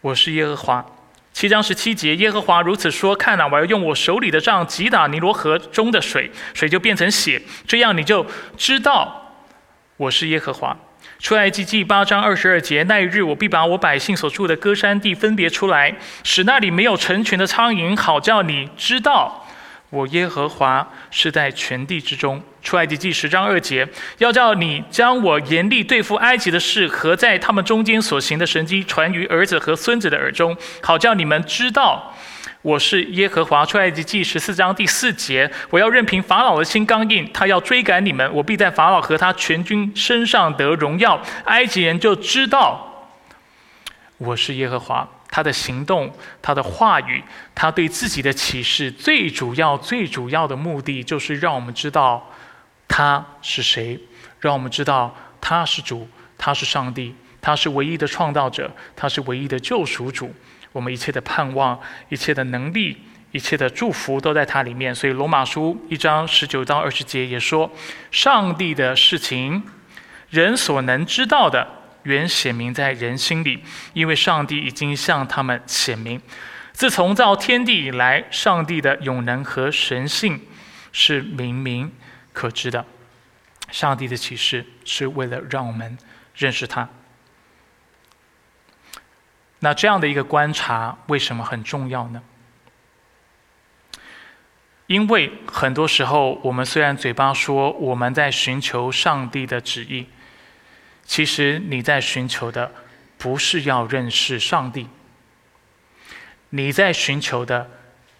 [0.01, 0.85] 我是耶和华。
[1.31, 8.25] 七章十七节，耶和华如此说：“看啊，我要用我手里的杖击打尼罗河中的水，水就变成血，这样你就
[8.57, 9.33] 知道
[9.95, 10.75] 我是耶和华。”
[11.19, 19.45] 出埃及记八章二十二节，那一日我必把我百姓所住的歌山地分别出来，使那里没有成群的苍蝇，好叫你知道。
[19.89, 22.41] 我耶和华是在全地之中。
[22.61, 32.13] 出埃及记十章二节，要叫你将我严厉对付埃及的事和在他们中间所行的神迹传于儿子和孙子的耳中，好叫你们知道
[32.61, 33.65] 我是耶和华。
[33.65, 43.07] 出埃及记十四章第四节，我要任凭法老的心刚硬，他要追赶你们，我必在法老和他全军身上得荣耀，埃及人就知道
[44.17, 45.07] 我是耶和华。
[45.31, 46.11] 他的行动，
[46.41, 52.31] 他的话语，他对自己的启示，最主要、最主要的目的，就是让我们知道
[52.87, 53.99] 他是谁，
[54.39, 60.33] 让我们知道他是主，他是上帝，他是唯一的创造者，他是唯一的救赎主。
[60.71, 62.97] 我们一切的盼望、一切的能力、
[63.31, 64.93] 一切的祝福，都在他里面。
[64.93, 67.71] 所以，罗马书一章十九到二十节也说：
[68.11, 69.63] 上帝的事情，
[70.29, 71.78] 人所能知道的。
[72.03, 76.21] 原显明在人心里，因为上帝已经向他们显明。
[76.71, 80.41] 自从造天地以来，上帝的永能和神性
[80.91, 81.91] 是明明
[82.31, 82.85] 可知的。
[83.69, 85.97] 上帝的启示是为了让我们
[86.35, 86.87] 认识他。
[89.59, 92.23] 那这样的一个观察为什么很重要呢？
[94.87, 100.07] 因为很多时候，我们虽然嘴巴说我们在寻求上帝的旨意。
[101.09, 102.71] 其实你在寻求的
[103.17, 104.87] 不是要认识上帝，
[106.51, 107.67] 你在寻求的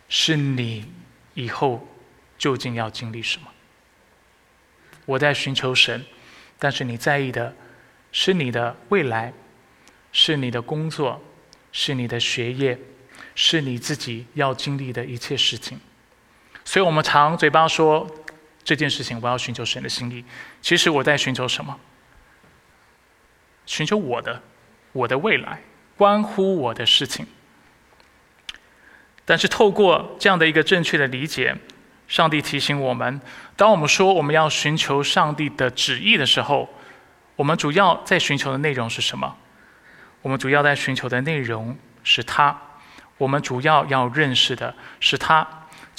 [0.09, 0.91] 是你
[1.35, 1.87] 以后
[2.39, 3.47] 究竟要经历什么。
[5.05, 6.03] 我在寻求神，
[6.57, 7.55] 但是你在意的
[8.11, 9.31] 是你的未来，
[10.11, 11.23] 是你的工作，
[11.71, 12.75] 是你的学业，
[13.35, 15.79] 是你自己要经历的一切事情。
[16.65, 18.09] 所以我们常嘴巴说
[18.63, 20.25] 这件事情，我要寻求神的心意。
[20.59, 21.79] 其实我在寻求什么？
[23.69, 24.41] 寻求我的，
[24.93, 25.61] 我的未来，
[25.95, 27.27] 关乎我的事情。
[29.23, 31.55] 但是透过这样的一个正确的理解，
[32.07, 33.21] 上帝提醒我们：
[33.55, 36.67] 当我们说我们要寻求上帝的旨意的时候，
[37.35, 39.37] 我们主要在寻求的内容是什么？
[40.23, 42.59] 我们主要在寻求的内容是他，
[43.19, 45.47] 我们主要要认识的是他。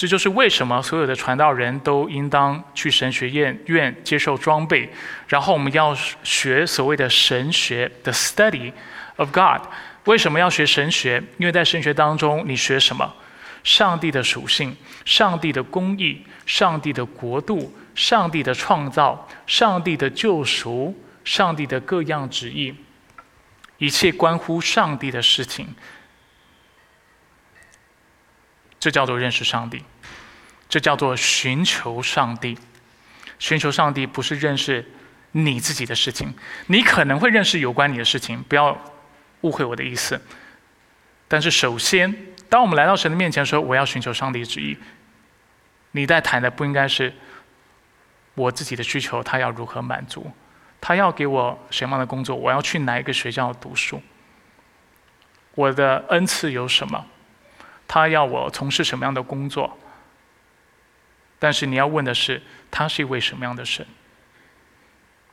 [0.01, 4.89] 这就是为什么所有的传道人都应当去神学院院接受装备，
[5.29, 8.73] 然后我们要学所谓的神学的 study
[9.17, 9.61] of God。
[10.07, 11.23] 为什么要学神学？
[11.37, 13.13] 因为在神学当中，你学什么？
[13.63, 14.75] 上帝的属性、
[15.05, 22.75] 上帝的公义、上帝的国度、上帝的创造、上帝的救赎、上帝的各样旨意，
[23.77, 25.69] 一切关乎上帝的事情，
[28.81, 29.85] 这叫做认识上帝，
[30.69, 32.59] 这叫做寻求上帝。
[33.39, 34.85] 寻求上帝不是认识
[35.33, 36.35] 你自己的事情，
[36.67, 38.77] 你可能会认识有关你的事情，不要
[39.43, 40.21] 误会我的意思。
[41.29, 42.15] 但是首先，
[42.49, 44.77] 当我们来到神的面前说我要寻求上帝旨意，
[45.93, 47.15] 你在谈的不应该是
[48.35, 50.31] 我自己的需求，他要如何满足，
[50.81, 54.03] 他要给我什么样的工作，我要去哪一个学校读书，
[55.55, 57.07] 我的恩赐有什么，
[57.93, 59.77] 他要我从事什么样的工作。
[61.41, 63.85] 但是你要问的是，他是一位什么样的神？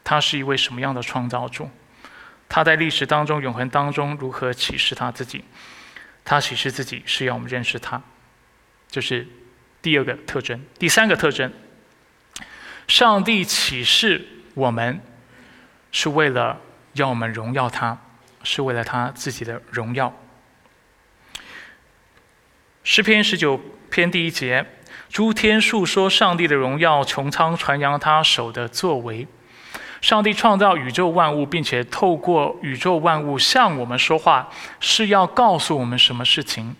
[0.03, 1.69] 他是一位什么样的创造主？
[2.49, 5.43] 他在历史当中、永恒当中如何启示他自己？
[6.25, 8.01] 他启示自己是要我们认识他，
[8.87, 9.27] 就是
[9.79, 10.59] 第二个特征。
[10.79, 11.53] 第三个特征，
[12.87, 14.99] 上帝启示我们
[15.91, 16.59] 是为了
[16.93, 17.95] 要我们荣耀他，
[18.41, 20.11] 是为了他自己的荣耀。
[22.89, 23.59] 诗篇十九
[23.89, 24.65] 篇第一节。
[25.09, 29.27] 诸天述说上帝的荣耀，穹苍传扬他手的作为。
[29.99, 36.77] 上帝创造宇宙万物，并且透过宇宙万物向我们说话，是要告诉我们什么事情？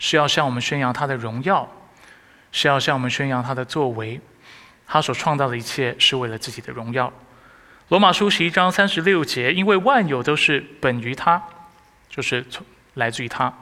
[0.00, 1.68] 是要向我们宣扬他的荣耀，
[2.50, 4.20] 是要向我们宣扬他的作为。
[4.88, 7.12] 他所创造的一切是为了自己的荣耀。
[7.86, 11.40] 罗马书十一章三十六节，因为万有都是本于他，
[12.08, 13.52] 就是从来自于他，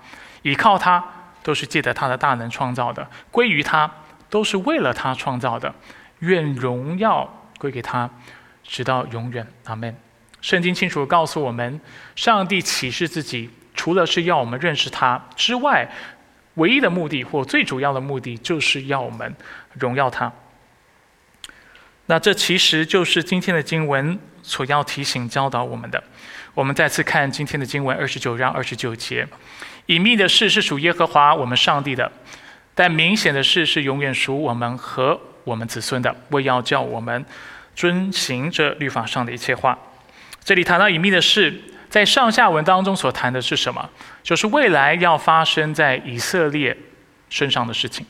[0.44, 1.04] 依靠他。
[1.44, 3.90] 都是借着他的大能创造的，归于他，
[4.30, 5.74] 都是为了他创造的。
[6.20, 8.08] 愿荣耀归给他，
[8.62, 9.46] 直到永远。
[9.64, 9.94] 阿门。
[10.40, 11.78] 圣经清楚告诉我们，
[12.16, 15.86] 上帝启示自己，除了是要我们认识他之外，
[16.54, 19.36] 唯一的目的或最主要的目的，就是要我们
[19.74, 20.32] 荣耀他。
[22.06, 26.02] 那这其实就是今天的经文所要提醒教导我们的。
[26.54, 29.28] 我们再次看今天的经文二十九章二十九节。
[29.86, 32.10] 隐秘的事是属耶和华我们上帝的，
[32.74, 36.14] 但明显的事是永远属我们和我们子孙的。
[36.30, 37.24] 为要叫我们
[37.74, 39.78] 遵行这律法上的一切话。
[40.42, 41.54] 这里谈到隐秘的事，
[41.90, 43.90] 在上下文当中所谈的是什么？
[44.22, 46.76] 就是未来要发生在以色列
[47.28, 48.06] 身上的事情。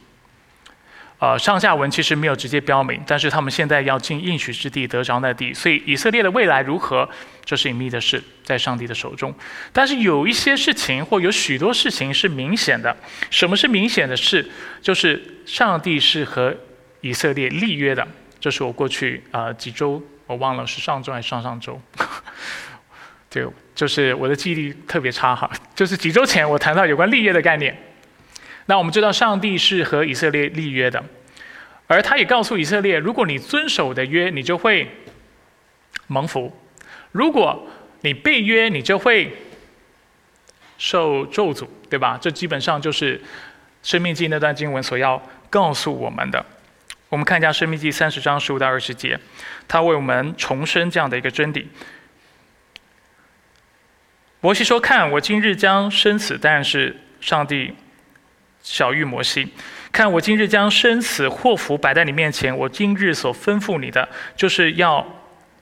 [1.21, 7.09] 呃，上下文其实没有直接标明，但是他们现在要进应许之地，得着那地，所以以色列的未来如何，
[7.45, 9.35] 这是隐秘的事，在上帝的手中。
[9.73, 12.95] 但是有一些事情，或有许多事情是明显的。
[13.31, 14.47] 什么是明显的事？
[14.83, 16.55] 就是上帝是和
[17.01, 18.07] 以色列立约的。
[18.39, 21.81] 这是我过去啊几周，我忘了是上周还是上上周，
[23.31, 25.51] 对，就是我的记忆力特别差哈。
[25.75, 27.75] 就是几周前我谈到有关立约的概念。
[28.67, 31.05] 那我们知道，上帝是和以色列立约的，
[31.87, 34.91] 而他也告诉以色列，如果你遵守的约，你就会
[36.07, 36.51] 蒙福；
[37.13, 37.69] 如果
[38.01, 39.37] 你背约，你就会
[40.79, 42.19] 受咒诅，对吧？
[42.19, 43.19] 这基本上就是
[43.83, 46.45] 《生命记》那段经文所要告诉我们的。
[47.11, 49.21] 我们看一下《生命记》三十章十五到二十节，
[49.69, 51.69] 他为我们重申这样的一个真理。
[54.41, 57.75] 摩西说：“看，我今日将生死，但是上帝。”
[58.65, 59.47] 小玉摩西，
[59.93, 62.57] 看我今日将生死祸福摆在你面前。
[62.57, 65.07] 我今日所吩咐你的，就是要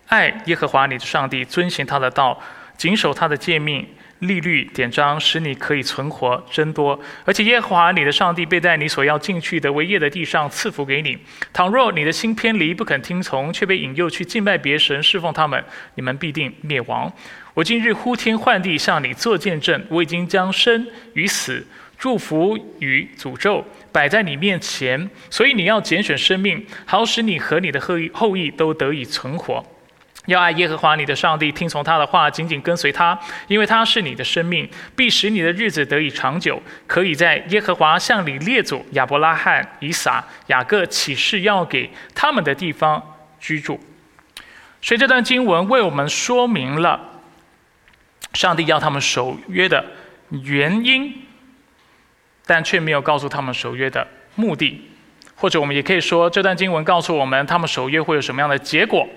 [0.06, 2.40] 爱耶和华你的上帝，遵行他的道，
[2.76, 3.84] 谨守他的诫命、
[4.20, 6.98] 律律典章，使你可以存活增多。
[7.24, 11.18] 而且耶和华你的上帝必在你所要进去的为业的地上赐福给你。
[11.52, 15.62] 倘若你的心偏离，不肯听从，却被引诱去敬拜别神，侍奉他们，
[15.96, 17.12] 你们必定灭亡。
[17.54, 21.66] 我今日呼天唤地向你做见证，我已经将生与死。
[22.02, 29.64] 祝福与诅咒摆在你面前，所以你要拣选生命，好使你和你的后裔后裔都得以存活。
[30.26, 43.00] 要爱耶和华你的上帝，听从他的话，紧紧跟随他，因为他是你的生命，必使你的日子得以长久，可以在耶和华向你列祖亚伯拉罕、以撒、雅各启示要给他们的地方
[43.38, 43.78] 居住。
[44.80, 47.00] 所以这段经文为我们说明了
[48.34, 49.84] 上帝要他们守约的
[50.42, 51.26] 原因。
[52.46, 54.80] 但却没有告诉他们守约的目的，
[55.34, 59.08] 或者我们也可以说，这段经文告诉我们他们守约会有什么样的结果，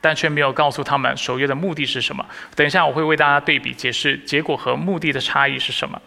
[0.00, 2.24] 但却没有告诉他们守约的目的是什么。
[2.54, 6.00] 等一下我会为大家对比解释结果和目的的差异是什么。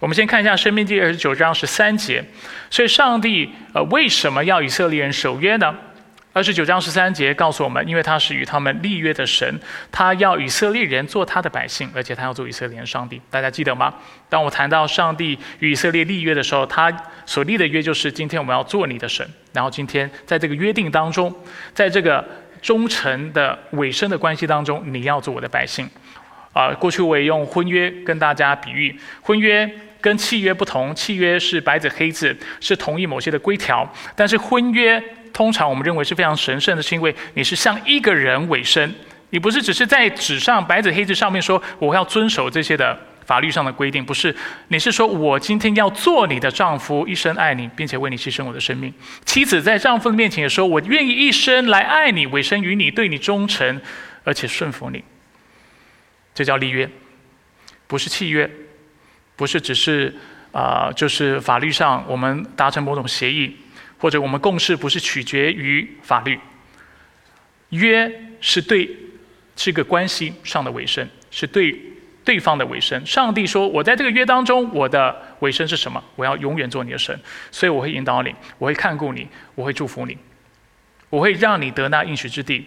[0.00, 2.22] 我们先看一下《生命第》二十九章十三节，
[2.68, 5.74] 所以上帝呃为什么要以色列人守约呢？
[6.34, 9.48] 二十九章十三节告诉我们，因为他是与他们立约的神，
[9.92, 13.22] 他要以色列人做他的百姓，而且他要做以色列人上帝。
[13.30, 13.94] 大家记得吗？
[14.28, 16.92] 当我谈到上帝与以色列立约的时候，他
[17.24, 19.24] 所立的约就是今天我们要做你的神。
[19.52, 21.32] 然后今天在这个约定当中，
[21.72, 22.26] 在这个
[22.60, 25.88] 忠诚的尾声的关系当中，你要做我的百姓。
[26.52, 29.70] 啊，过去我也用婚约跟大家比喻，婚约
[30.00, 35.00] 跟契约不同，契约是白纸黑字，是同意某些的规条，但是婚约
[35.34, 38.94] 通常我们认为是非常神圣的，是因为你是向一个人委身，
[39.28, 42.98] 你不是只是在纸上白纸黑字上面说我要遵守这些的。
[43.26, 44.36] 法律上的规定不是，
[44.68, 48.92] 你是说我今天要做你的丈夫，一生爱你，并且为你牺牲我的生命。
[49.24, 53.80] 妻子在丈夫的面前也说，我愿意一生来爱你，委身于你，对你忠诚，
[54.24, 55.02] 而且顺服你。
[56.34, 56.86] 这叫立约，
[57.86, 58.50] 不是契约，
[59.36, 60.14] 不是只是
[60.52, 63.56] 啊，就是法律上我们达成某种协议，
[64.04, 66.38] 或者我们共识不是取决于法律。
[67.70, 68.94] 约是对
[69.56, 71.74] 这个关系上的委身，是对。
[72.22, 76.02] 对方的尾声，上帝说：“我在这个约当中，我的尾声是什么？
[76.16, 77.18] 我要永远做你的神，
[77.50, 80.16] 所以我会引导你，我会看顾你，我会祝福你，
[81.10, 82.66] 我会让你得那应许之地。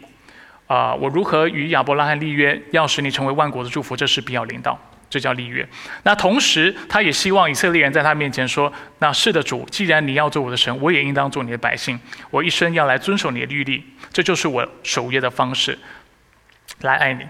[0.67, 3.95] 啊，我如何与亚伯拉罕立约，要使你成为万国的祝福？
[3.97, 4.79] 这是必要领导，
[5.09, 5.67] 这叫立约。
[6.03, 11.99] 那同时，他也希望以色列人在他面前说：那是的，主，既然你要做我的神，我也应当做你的百姓。
[12.29, 15.77] 我一生要来遵守你的律例，这就是我守约的方式，
[16.81, 17.25] 来爱你。”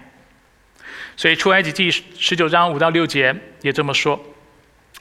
[1.15, 4.23] 所以出埃及记十九章五到六节也这么说。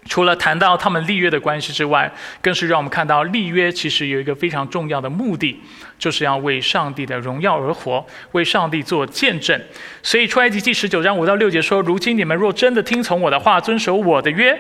[0.09, 5.61] 除了谈到他们立约的关系之外，更是让我们看到立约其实有一个非常重要的目的，
[5.99, 9.61] 就是要为上帝的荣耀而活，为上帝做见证。
[10.05, 14.57] 所以出埃及记十九章五到六节说：“如今你们若真的听从我的话，遵守我的约，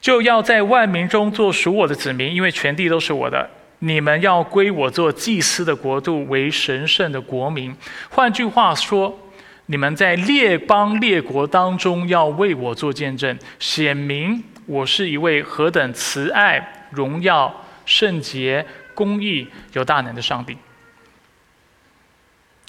[0.00, 3.50] 就要在万民中做属我的子民，因为全地都是我的。
[3.80, 7.76] 你们要归我做祭司的国度，为神圣的国民。
[8.08, 9.20] 换句话说。”
[9.70, 17.54] 你们在列邦列国当中要为我做见证，显明我是一位何等慈爱、荣耀、
[17.84, 18.64] 圣洁、
[18.94, 20.56] 公义、有大能的上帝。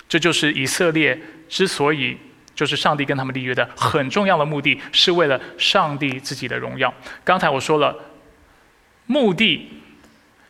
[0.09, 2.17] 这就是以色列之所以
[2.53, 6.93] 就是上帝跟他们立约的很重要的目的，是为了上帝自己的荣耀。
[7.23, 7.95] 刚才我说了，
[9.05, 9.69] 目的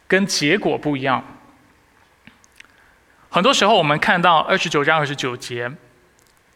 [0.08, 1.24] 跟结果不一样。
[3.30, 5.72] 很多时候我们看到二十九章二十九节。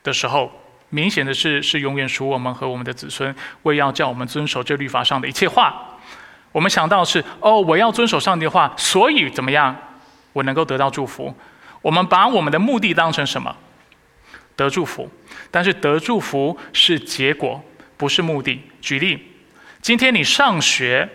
[0.03, 0.51] 的时候，
[0.89, 3.33] 明显的是是永远属我们和我们的子孙，
[3.63, 5.97] 为要叫我们遵守这律法上的一切话。
[6.51, 9.75] 我们想到是哦，我要遵守上帝的话，所以怎么样，
[10.33, 11.33] 我能够得到祝福。
[11.81, 13.55] 我们把我们的目的当成什么？
[14.55, 15.09] 得祝福。
[15.49, 17.59] 但是得祝福是结果，
[17.97, 18.61] 不是目的。
[18.81, 19.19] 举例，
[19.81, 21.09] 今天你上学，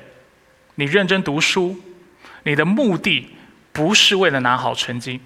[0.75, 1.77] 你认真读书，
[2.43, 3.29] 你的目的
[3.73, 5.21] 不是为了拿好成绩，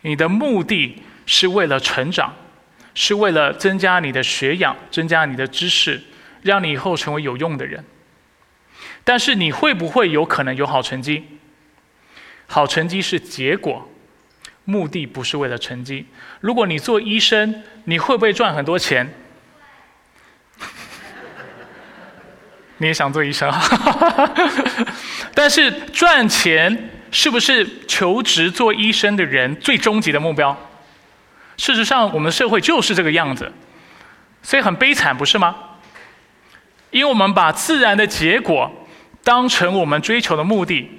[0.00, 2.34] 你的目的是为了成长。
[2.94, 6.00] 是为了增加你的学养，增加你的知识，
[6.42, 7.84] 让你以后成为有用的人。
[9.04, 11.24] 但是你会不会有可能有好成绩？
[12.46, 13.90] 好成绩是结果，
[14.64, 16.06] 目的不是为了成绩。
[16.40, 19.12] 如果你做医生，你会不会赚很多钱？
[22.76, 23.62] 你也想做医生啊？
[25.34, 30.56] 但是赚钱是不是求职做医生的人最终极的目标？
[31.62, 33.52] 事实上，我们的社会就是这个样子，
[34.42, 35.54] 所以很悲惨，不是吗？
[36.90, 38.68] 因为我们把自然的结果
[39.22, 40.90] 当成我们追求的目的。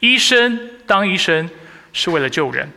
[0.00, 1.48] 医生当医生
[1.94, 2.70] 是为了救人，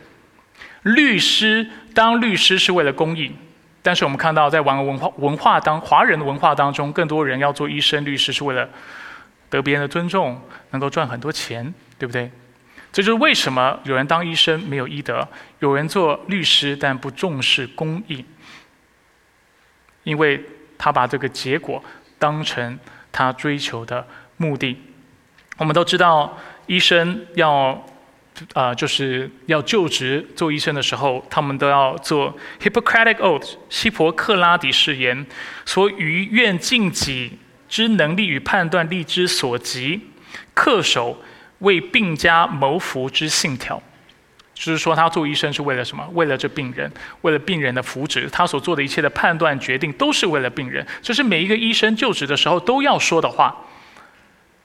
[0.80, 3.30] 律师当律师是为了公益。
[3.82, 8.66] 但是我们看到，在网文化文化当华人的文化当中，更多人要做医生、律师是为了
[9.50, 10.40] 得别人的尊重，
[10.70, 12.30] 能够赚很多钱，对不对？
[12.90, 15.26] 这就是为什么有人当医生没有医德，
[15.60, 18.24] 有人做律师但不重视公益，
[20.04, 20.42] 因为
[20.78, 21.82] 他把这个结果
[22.18, 22.78] 当成
[23.12, 24.06] 他追求的
[24.38, 24.76] 目的。
[25.58, 27.86] 我们都知道，医生要
[28.54, 35.26] 啊，就是要就职做医生的时候，他们都要做 Hippocratic Oath（ 希伯克拉底誓言），
[35.66, 40.00] 所于愿尽己之能力与判断力之所及，
[40.54, 41.22] 恪守。
[41.58, 43.82] 为病家谋福之信条，
[44.54, 46.06] 就是说他做医生是为了什么？
[46.12, 46.90] 为了这病人，
[47.22, 48.28] 为了病人的福祉。
[48.30, 53.56] 他所做的一切的判断决定都是为了病人，这是每一个医生就职的时候都要说的话。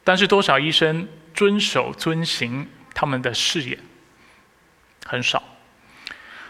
[0.04, 3.80] 但是多少医生遵守遵行他们的誓言？
[5.06, 5.42] 很少。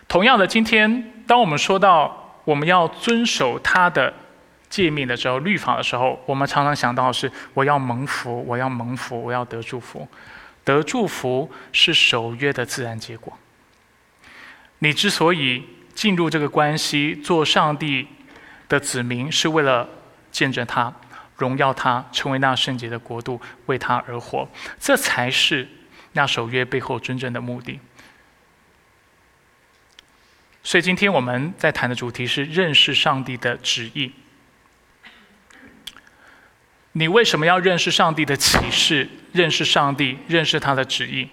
[0.08, 4.14] 同样的，今天当我们说到我们要遵守他的。
[4.70, 10.08] 诫命的时候，律法的时候，我们常常想到的是：我要蒙福，我要蒙福，我要得祝福。
[10.64, 13.38] 得祝福是守约的自然结果。
[14.80, 18.07] 你之所以进入这个关系，做上帝
[18.68, 19.88] 的子民，是为了
[20.32, 20.93] 见证他、
[21.38, 24.47] 荣耀他，成为那圣洁的国度，为他而活。
[24.80, 25.68] 这才是
[26.14, 27.80] 那守约背后真正的目的。
[30.64, 34.11] 所以今天我们在谈的主题是认识上帝的旨意。
[36.94, 39.08] 你为什么要认识上帝的启示？
[39.32, 41.28] 认识上帝，认识他的旨意。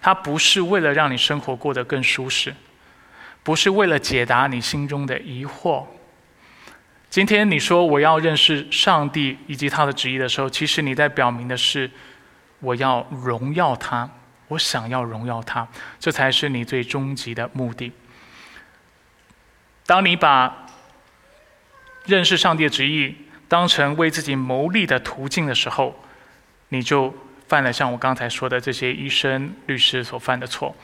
[0.00, 2.54] 他不是为了让你生活过得更舒适，
[3.42, 5.86] 不是为了解答你心中的疑惑。
[7.10, 11.90] 今天你说我要认识上帝以及他的旨意的时候，其实你在表明的是
[12.60, 14.08] 我要荣耀他，
[14.48, 15.68] 我想要荣耀他，
[16.00, 17.92] 这才是你最终极的目的。
[19.86, 20.66] 当你把
[22.06, 23.14] 认识上帝的旨意
[23.54, 25.94] 当成为自己谋利的途径的时候，
[26.70, 27.14] 你就
[27.46, 30.74] 犯了像我刚才说的这些医生、律师所犯的错。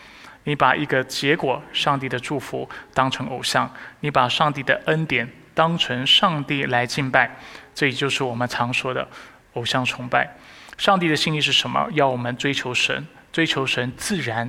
[0.45, 3.69] 你把一个结果——上帝的祝福当成偶像，
[3.99, 7.37] 你把上帝的恩典当成上帝来敬拜，
[7.75, 9.09] 这也就是我们常说的
[9.55, 10.33] 偶像崇拜。
[10.79, 11.89] 上帝的心意是什么？
[11.95, 14.49] 要我们追求神，追求神，自然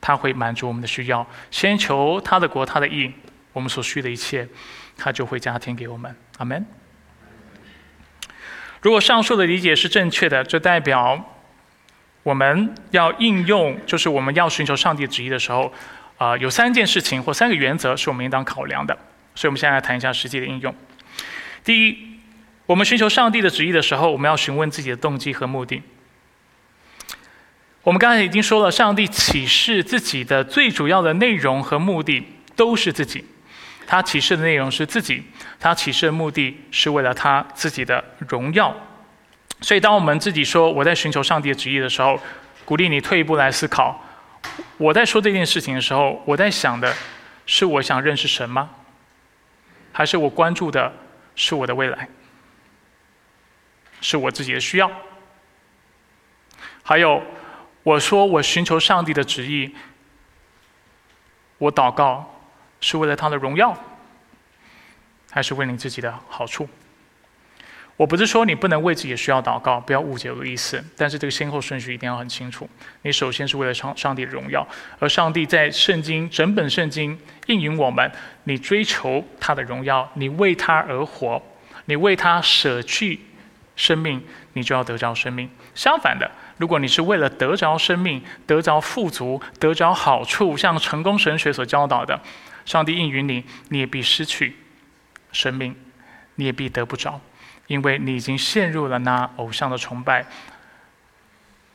[0.00, 1.26] 他会满足我们的需要。
[1.50, 3.12] 先求他的国，他的意。
[3.52, 4.46] 我们所需的一切，
[4.96, 6.14] 他就会加添给我们。
[6.38, 6.64] 阿门。
[8.80, 11.22] 如果上述的理解是正确的，就代表
[12.22, 15.72] 我们要应用，就是我们要寻求上帝旨意的时候，
[16.16, 18.96] 啊，有三件事情或三个原则是我们应当考量的。
[19.34, 20.74] 所以，我们现在来谈一下实际的应用。
[21.62, 21.96] 第一，
[22.66, 25.82] 我们寻求上帝的旨意的时候，我们要询问自己的动机和目的。
[27.82, 32.26] 我们刚才已经说了，上帝启示自己的最主要的内容和目的
[32.56, 33.24] 都是自己。
[33.90, 35.20] 他启示的内容是自己，
[35.58, 38.72] 他启示的目的是为了他自己的荣耀。
[39.60, 42.16] 所以，当我们自己说我在寻求上帝的旨意的时候，
[42.64, 44.00] 鼓励你退一步来思考：
[44.76, 46.94] 我在说这件事情的时候，我在想的
[47.46, 48.70] 是我想认识神吗？
[49.90, 50.92] 还是我关注的
[51.34, 52.08] 是我的未来？
[54.00, 54.88] 是我自己的需要？
[56.84, 57.20] 还有，
[57.82, 59.74] 我说我寻求上帝的旨意，
[61.58, 62.36] 我祷告。
[62.80, 63.76] 是为了他的荣耀，
[65.30, 66.68] 还是为你自己的好处？
[67.96, 70.82] 我不是说你不能为自己需要祷告，不要误解我的意思。
[70.96, 72.66] 但是这个先后顺序一定要很清楚。
[73.02, 74.66] 你首先是为了上上帝的荣耀，
[74.98, 78.10] 而上帝在圣经整本圣经应允我们：
[78.44, 81.42] 你追求他的荣耀，你为他而活，
[81.84, 83.20] 你为他舍去
[83.76, 84.24] 生命，
[84.54, 85.50] 你就要得着生命。
[85.74, 92.18] 相反的，如果你是为了得着生命、得着富足、得着好处，像成功神学所教导的。
[92.70, 94.54] 上帝应允你，你也必失去
[95.32, 95.74] 生命，
[96.36, 97.20] 你也必得不着，
[97.66, 100.24] 因为你已经陷入了那偶像的崇拜。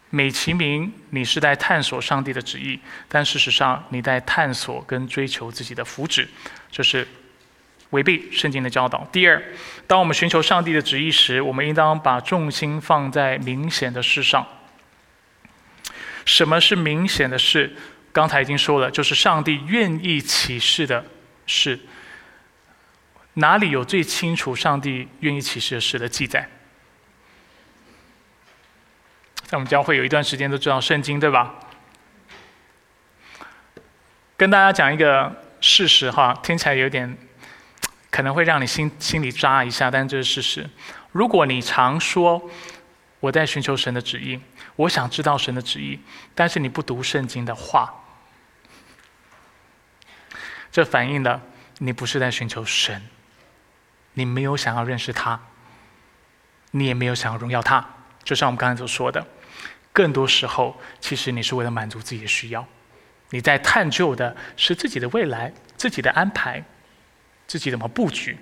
[0.10, 2.80] 美其名你是在探索上帝的旨意，
[3.10, 6.30] 但事实上你在探索跟追求自己的福祉，
[6.72, 7.06] 这是
[7.90, 9.06] 违背圣经的教导。
[9.12, 9.44] 第二，
[9.88, 14.48] 当我们寻求上帝的旨意时，我们应当把重心放在明显的事上。
[16.24, 17.76] 什么是明显的事？
[18.16, 21.04] 刚才已经说了，就是上帝愿意启示的
[21.46, 21.78] 事。
[23.34, 26.50] 哪里有最清楚上帝愿意启示的事的记载？
[29.44, 31.56] 在我们教会有一段时间都知道圣经，对吧？
[34.38, 37.18] 跟大家讲一个事实哈，听起来有点
[38.10, 40.70] 可能会让你心心里扎一下，但这是事实。
[41.12, 42.50] 如果你常说
[43.20, 44.40] 我在寻求神的旨意，
[44.78, 46.00] 我想知道神的旨意，
[46.34, 47.94] 但是你不读圣经的话。
[50.76, 51.42] 这反映了
[51.78, 53.02] 你不是在寻求神，
[54.12, 55.40] 你没有想要认识他，
[56.72, 57.88] 你也没有想要荣耀他。
[58.26, 59.26] 就像我们刚才所说的，
[59.94, 62.68] 更多时候，其实你是为了满足自己的需要，
[63.30, 66.62] 你在探究的是自己的未来、自己的安排、
[67.48, 68.38] 自己怎么布局，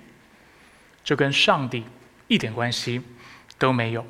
[1.04, 1.84] 这跟上帝
[2.26, 3.00] 一点关系
[3.58, 4.04] 都没有。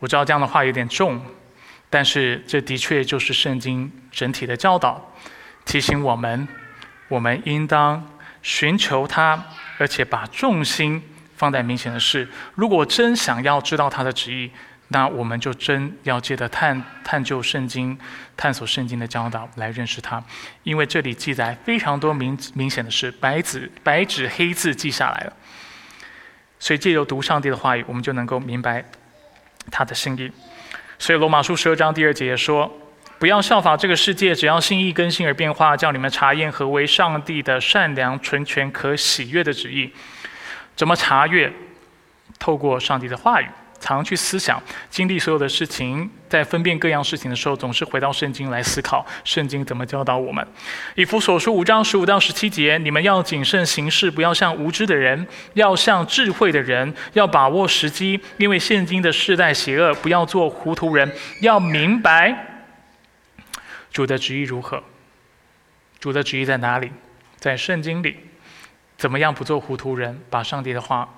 [0.00, 1.24] 我知道这样的话有点重，
[1.88, 5.14] 但是这的确就是圣经整体的教导，
[5.64, 6.46] 提醒我们。
[7.08, 8.04] 我们应当
[8.42, 9.44] 寻求他，
[9.78, 11.02] 而且把重心
[11.36, 12.28] 放在明显的事。
[12.54, 14.50] 如果真想要知道他的旨意，
[14.88, 17.96] 那我们就真要借着探探究圣经、
[18.36, 20.22] 探索圣经的教导来认识他。
[20.62, 25.32] 因为这里记载非常多明明显的事，白纸白纸黑字记下来了。
[26.58, 28.84] 所以借由读上帝的话语，我们就能够明白
[29.70, 30.30] 他的心意。
[30.98, 32.70] 所以罗马书十二章第二节说。
[33.18, 39.90] 不要效法这个世界，只要心意更新而变化，叫你们查验何为上帝的善良、纯全、可喜悦的旨意。
[40.74, 41.50] 怎么查阅？
[42.38, 43.46] 透过上帝的话语，
[43.80, 50.46] 常去思想、经历所有的事情，在分辨各样事情的时候，总是回到圣经来思考，圣经怎么教导我们。
[50.94, 61.10] 以弗所书五章十五到十七节，你们要谨慎行事，不要像无知的人，要像智慧的人，要把握时机，因为现今的世代邪恶，不要做糊涂人，
[61.40, 62.55] 要明白
[63.96, 64.82] 主的旨意如何。
[65.98, 66.92] 主的旨意在哪里？
[67.38, 68.18] 在圣经里。
[68.98, 71.08] 怎么样不做糊涂人，把上帝的话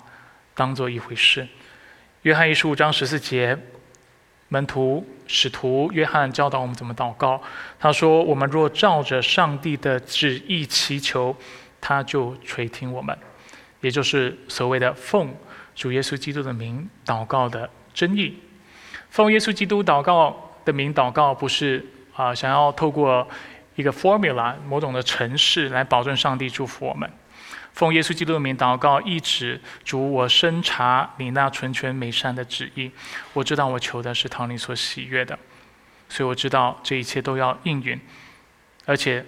[0.54, 1.48] 当做一回事？
[2.22, 3.58] 约翰一十五章十四节，
[4.46, 7.42] 门徒使徒约翰教导我们怎么祷告。
[7.80, 11.36] 他说：“我们若照着上帝的旨意祈求，
[11.80, 13.18] 他就垂听我们。”
[13.82, 15.34] 也就是所谓的奉
[15.74, 18.38] 主耶稣基督的名祷告的真意。
[19.10, 21.84] 奉耶稣基督祷告的名祷告，不是
[22.18, 23.26] 啊想要透过
[23.76, 27.08] 一个 formula 某种的程式来保证上帝祝福我们。
[27.74, 32.90] 奉耶稣基督的名祷告，一直主，我深察你那纯全美善的旨意。
[33.32, 35.38] 我知道我求的是讨你所喜悦的，
[36.08, 38.00] 所以我知道这一切都要应允。
[38.84, 39.24] 而且，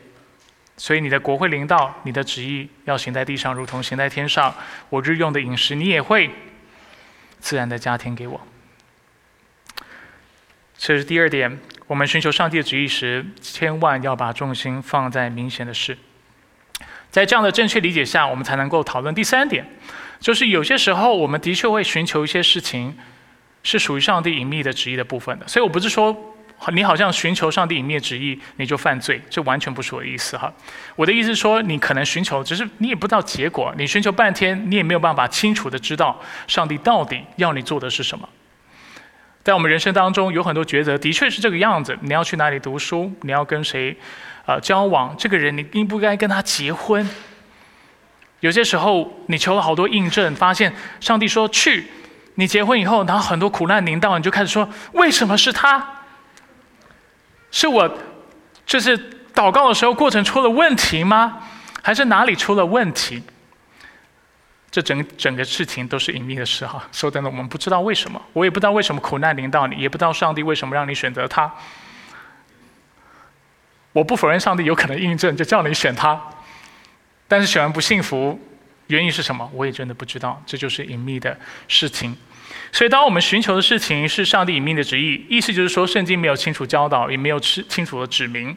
[0.76, 4.53] 所以你的国会临到，你的旨意要行在地上，如同行在天上。
[4.88, 6.28] 我日用的饮食，你也会
[7.38, 8.41] 自然的加添给我。
[10.76, 11.61] 这是第二点，
[11.91, 15.99] 我们寻求上帝的旨意时，千万要把重心放在明显的事。
[17.11, 19.66] 在这样的正确理解下，我们才能够讨论第三点，
[20.20, 22.97] 就是有些时候我们的确会寻求一些事情，
[23.64, 25.49] 是属于上帝隐秘的旨意的部分的。
[25.49, 26.16] 所以我不是说
[26.72, 30.53] 你好像寻求上帝隐秘的旨意你就犯罪，这完全不是我的意思哈。
[30.95, 36.16] 我的意思是说，你可能寻求，只是你也不知道结果，你寻求半天，你也没有办法清楚的知道
[36.47, 38.28] 上帝到底要你做的是什么。
[39.43, 41.97] 在我们人生当中，有很多抉择，的确是这个样子。
[42.03, 43.11] 你要去哪里读书？
[43.22, 43.97] 你要跟谁？
[44.47, 47.09] 呃，交往这个人，你应不应该跟他结婚？
[48.41, 51.86] 有些时候，你求了好多印证，发现上帝说去，
[52.34, 55.86] 你结婚以后，然后很多苦难临到，你就开始说：为什么是他？
[57.51, 57.99] 是我，
[58.66, 58.99] 就是
[59.34, 61.38] 祷告的时候过程出了问题吗？
[61.82, 63.22] 还是哪里出了问题？
[64.71, 66.87] 这整整个事情都是隐秘的事哈。
[66.93, 71.53] 说真的，我们不知道为什么，我也不知道为什么苦难临到你，也不知道上帝为什么让你选择他。
[73.93, 76.21] 我不否认上帝有可能印证，就叫你选他，
[77.27, 78.41] 但是选完不幸福，
[78.87, 79.51] 原因是什么？
[79.53, 82.16] 我也真的不知道，这就是隐秘的事情。
[82.71, 88.57] 所以，当我们寻求的事情是上帝隐秘的旨意，意思就是说，圣经没有清楚教导，也没有清清楚的指明。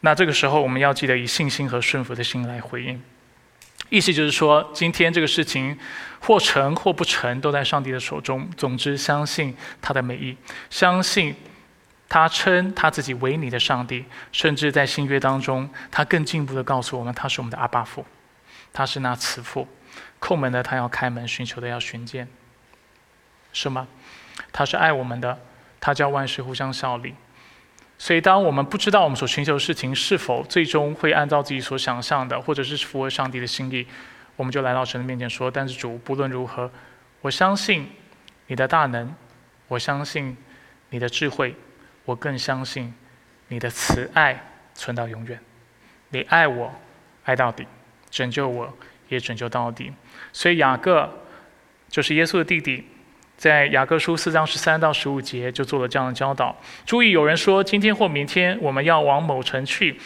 [0.00, 3.02] 那这个时候，我们要记得以信心和顺服的心来回应。
[3.88, 5.78] 意思就是说，今天这个事情
[6.20, 8.48] 或成或不成，都在上帝的手中。
[8.56, 10.36] 总之，相信他的美意，
[10.70, 11.34] 相信。
[12.10, 18.02] 他称他自己为你的上帝，甚至在新约当中，他更进一步的告诉我们，他是我们的阿爸父，
[18.72, 19.68] 他是那慈父，
[20.18, 22.26] 叩门的他要开门，寻求的要寻见，
[23.52, 23.86] 是吗？
[24.50, 25.38] 他是爱我们的，
[25.78, 27.14] 他叫万事互相效力。
[27.98, 33.86] 所以，当我们不知道我们所寻求的事情是否最终会按照自己所想象的，或者是符合上帝的心意，
[34.36, 36.70] 我们就来到神的面前说：“但是主，不论如何，
[37.20, 37.90] 我相信
[38.46, 39.12] 你的大能，
[39.66, 40.36] 我相信
[40.90, 41.54] 你的智慧。”
[42.08, 42.94] 我更相信
[43.48, 44.42] 你的慈爱
[44.72, 45.38] 存到永远，
[46.08, 46.72] 你爱我
[47.24, 47.66] 爱到底，
[48.08, 48.74] 拯救我
[49.10, 49.92] 也拯救到底。
[50.32, 51.06] 所以雅各
[51.90, 52.88] 就是耶稣的弟弟，
[53.38, 56.54] 在雅各书四章十三到十五节就做了这样的教导。
[56.84, 59.96] 注意，有人说今天或明天我们要往某城去，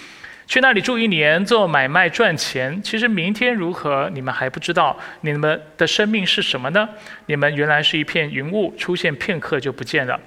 [0.46, 2.82] 去那里住一年做买卖赚钱。
[2.82, 4.94] 其实明天如何，你们还不知道。
[5.22, 6.86] 你们的生命是什么呢？
[7.24, 10.20] 你们原来是一片云雾，出现片刻就不见了。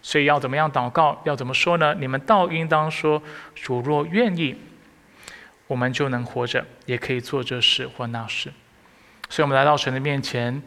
[0.00, 1.20] 所以要怎么样祷告？
[1.24, 1.92] 要怎么说呢？
[1.98, 3.20] 你们倒应当说
[3.56, 4.54] ：“主若愿意，
[5.66, 8.52] 我们就能活着，也可以做这事或那事。”
[9.28, 10.62] 所以，我们来到神的面前，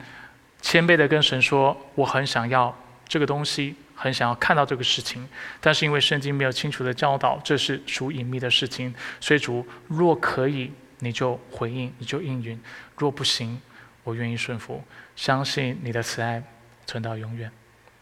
[0.65, 2.75] 谦卑的跟神说：“我很想要
[3.07, 5.23] 这个东西，很想要看到这个事情，
[5.61, 8.91] 但是因为圣经没有清楚的教导，这是属隐秘的事情。
[9.21, 12.57] 所以，主若可以，你就回应，你就应允；
[12.97, 13.61] 若不行，
[14.03, 14.83] 我愿意顺服，
[15.15, 16.41] 相信你的慈爱
[16.87, 17.51] 存到永远。”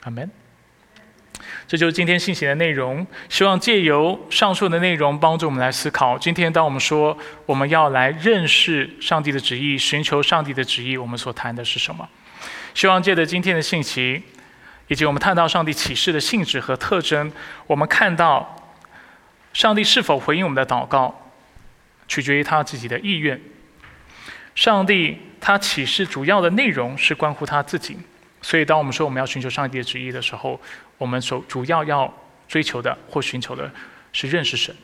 [0.03, 0.32] 阿门。
[1.68, 3.05] 这就是今天信息的内容。
[3.28, 6.18] 希望借由上述的内容，帮助我们来思考。
[6.18, 12.07] 今天，当我们说我们要来认识上帝的旨意，寻求上帝的旨意，我们所谈的是什么？
[12.74, 14.22] 希望借着今天的信息，
[14.88, 17.32] 以及我们探到上帝启示的性质和特征，
[17.68, 18.74] 我们看到
[19.54, 21.32] 上帝是否回应我们的祷告，
[22.08, 23.40] 取决于他自己的意愿。
[24.56, 27.98] 上帝他启示主要的内容是关乎他自己。
[28.42, 30.60] 所以，当我们说我们要寻求上帝的旨意的时候，
[30.98, 32.14] 我们所主要要
[32.48, 33.72] 追求的或寻求的
[34.12, 34.76] 是认识神。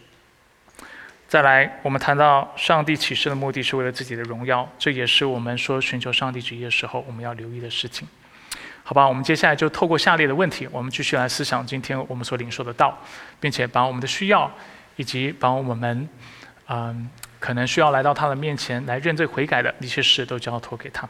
[1.30, 8.08] 再来，我们谈到上帝启示的目的是为了自己的荣耀，这也是我们说寻求上帝旨意的时候我们要留意的事情。
[8.82, 12.98] 好吧，我们接下来就透过下列的问题，我们继续来思想今天我们所领受的道，
[13.40, 14.52] 并且把我们的需要，
[14.96, 16.10] 以及把我们，
[16.68, 17.08] 嗯，
[17.40, 21.08] 可能需要来到他的面前来认罪悔改的一些事，都交托给他。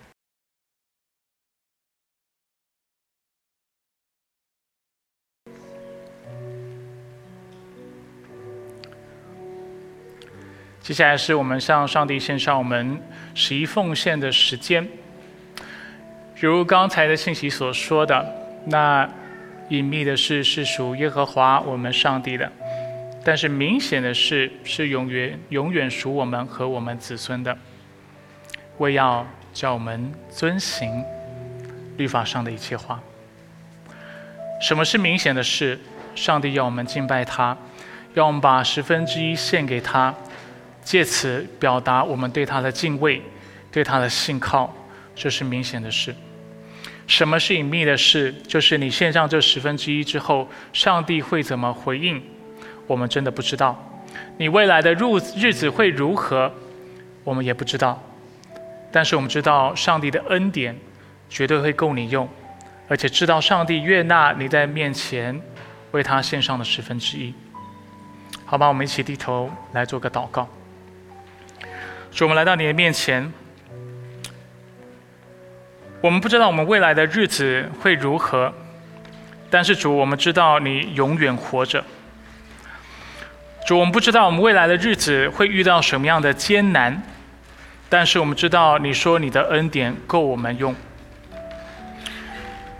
[10.89, 12.99] 接下来是我们向上帝献上我们
[13.35, 14.87] 十一奉献的时间。
[16.39, 18.25] 如刚才的信息所说的，
[18.65, 19.07] 那
[19.67, 22.51] 隐秘的事是属耶和华我们上帝的，
[23.23, 27.55] 但是明显的事是永远永远属我们和我们子孙的。
[28.79, 29.23] 为要
[29.53, 31.05] 叫我们遵行
[31.97, 32.99] 律法上的一切话。
[34.59, 35.79] 什么是明显的事？
[36.15, 37.55] 上帝要我们敬拜他，
[38.15, 40.15] 要我们把十分之一献给他，
[40.83, 43.21] 借此表达我们对他的敬畏，
[43.71, 44.73] 对他的信靠。
[45.15, 46.15] 这是明显的事。
[47.05, 48.33] 什么是隐秘的事？
[48.47, 52.21] 就是你献上这十分之一之后，上帝会怎么回应？
[52.87, 53.77] 我们真的不知道。
[54.37, 55.03] 你未来的日
[55.35, 56.51] 日子会如何？
[57.23, 58.01] 我们也不知道。
[58.91, 60.75] 但是我们知道，上帝的恩典
[61.29, 62.27] 绝对会够你用，
[62.87, 65.39] 而且知道上帝悦纳你在面前
[65.91, 67.33] 为他献上的十分之一。
[68.45, 70.47] 好吧，我们一起低头来做个祷告。
[72.11, 73.31] 主，我们来到你的面前。
[76.01, 78.53] 我们不知道我们未来的日子会如何，
[79.49, 81.83] 但是主，我们知道你永远活着。
[83.67, 87.01] 主，我们不知道我们未来的日子会遇到什么样的艰难，
[87.89, 90.75] 但是我们知道你说你的恩典够我们用。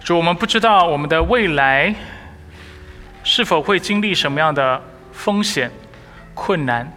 [0.03, 1.93] 主，我们不知道我们的未来
[3.23, 5.69] 是否会经历什么样的风险、
[6.34, 6.91] 困难，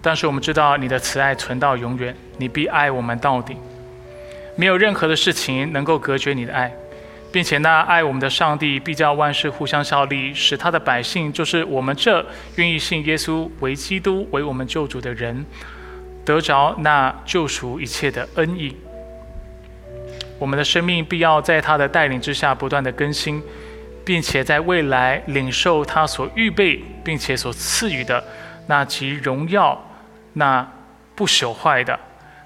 [0.00, 3.56] 但是我们知道你的慈爱存到永远，你必爱我们到底。
[4.56, 6.72] 没有任何的事情能够隔绝你的爱，
[7.30, 12.24] 并且那爱我们的上帝必叫万事互相效力，使他的百姓，就是我们这
[12.56, 15.46] 愿意信耶稣为基督为我们救主的人，
[16.24, 18.76] 得着那救赎一切的恩义。
[20.38, 23.42] 我们的生命必要在他的带领之下不断的更新，
[24.04, 28.22] 并且在未来领受他所预备并且所赐予的
[28.66, 29.80] 那极荣耀、
[30.32, 30.66] 那
[31.14, 31.98] 不朽坏的、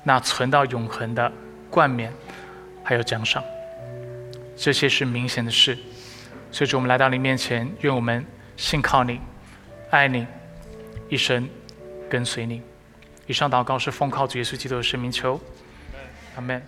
[0.02, 1.32] 那存到永恒的。
[1.70, 2.12] 冠冕，
[2.84, 3.42] 还有奖赏，
[4.54, 5.74] 这些是明显的事。
[6.50, 8.22] 所以，主我们来到你面前，愿我们
[8.58, 9.18] 信靠你，
[9.88, 10.26] 爱你，
[11.08, 11.48] 一生
[12.10, 12.60] 跟随你。
[13.26, 15.40] 以上祷告是奉靠主耶稣基督的圣名求，
[16.36, 16.62] 阿门。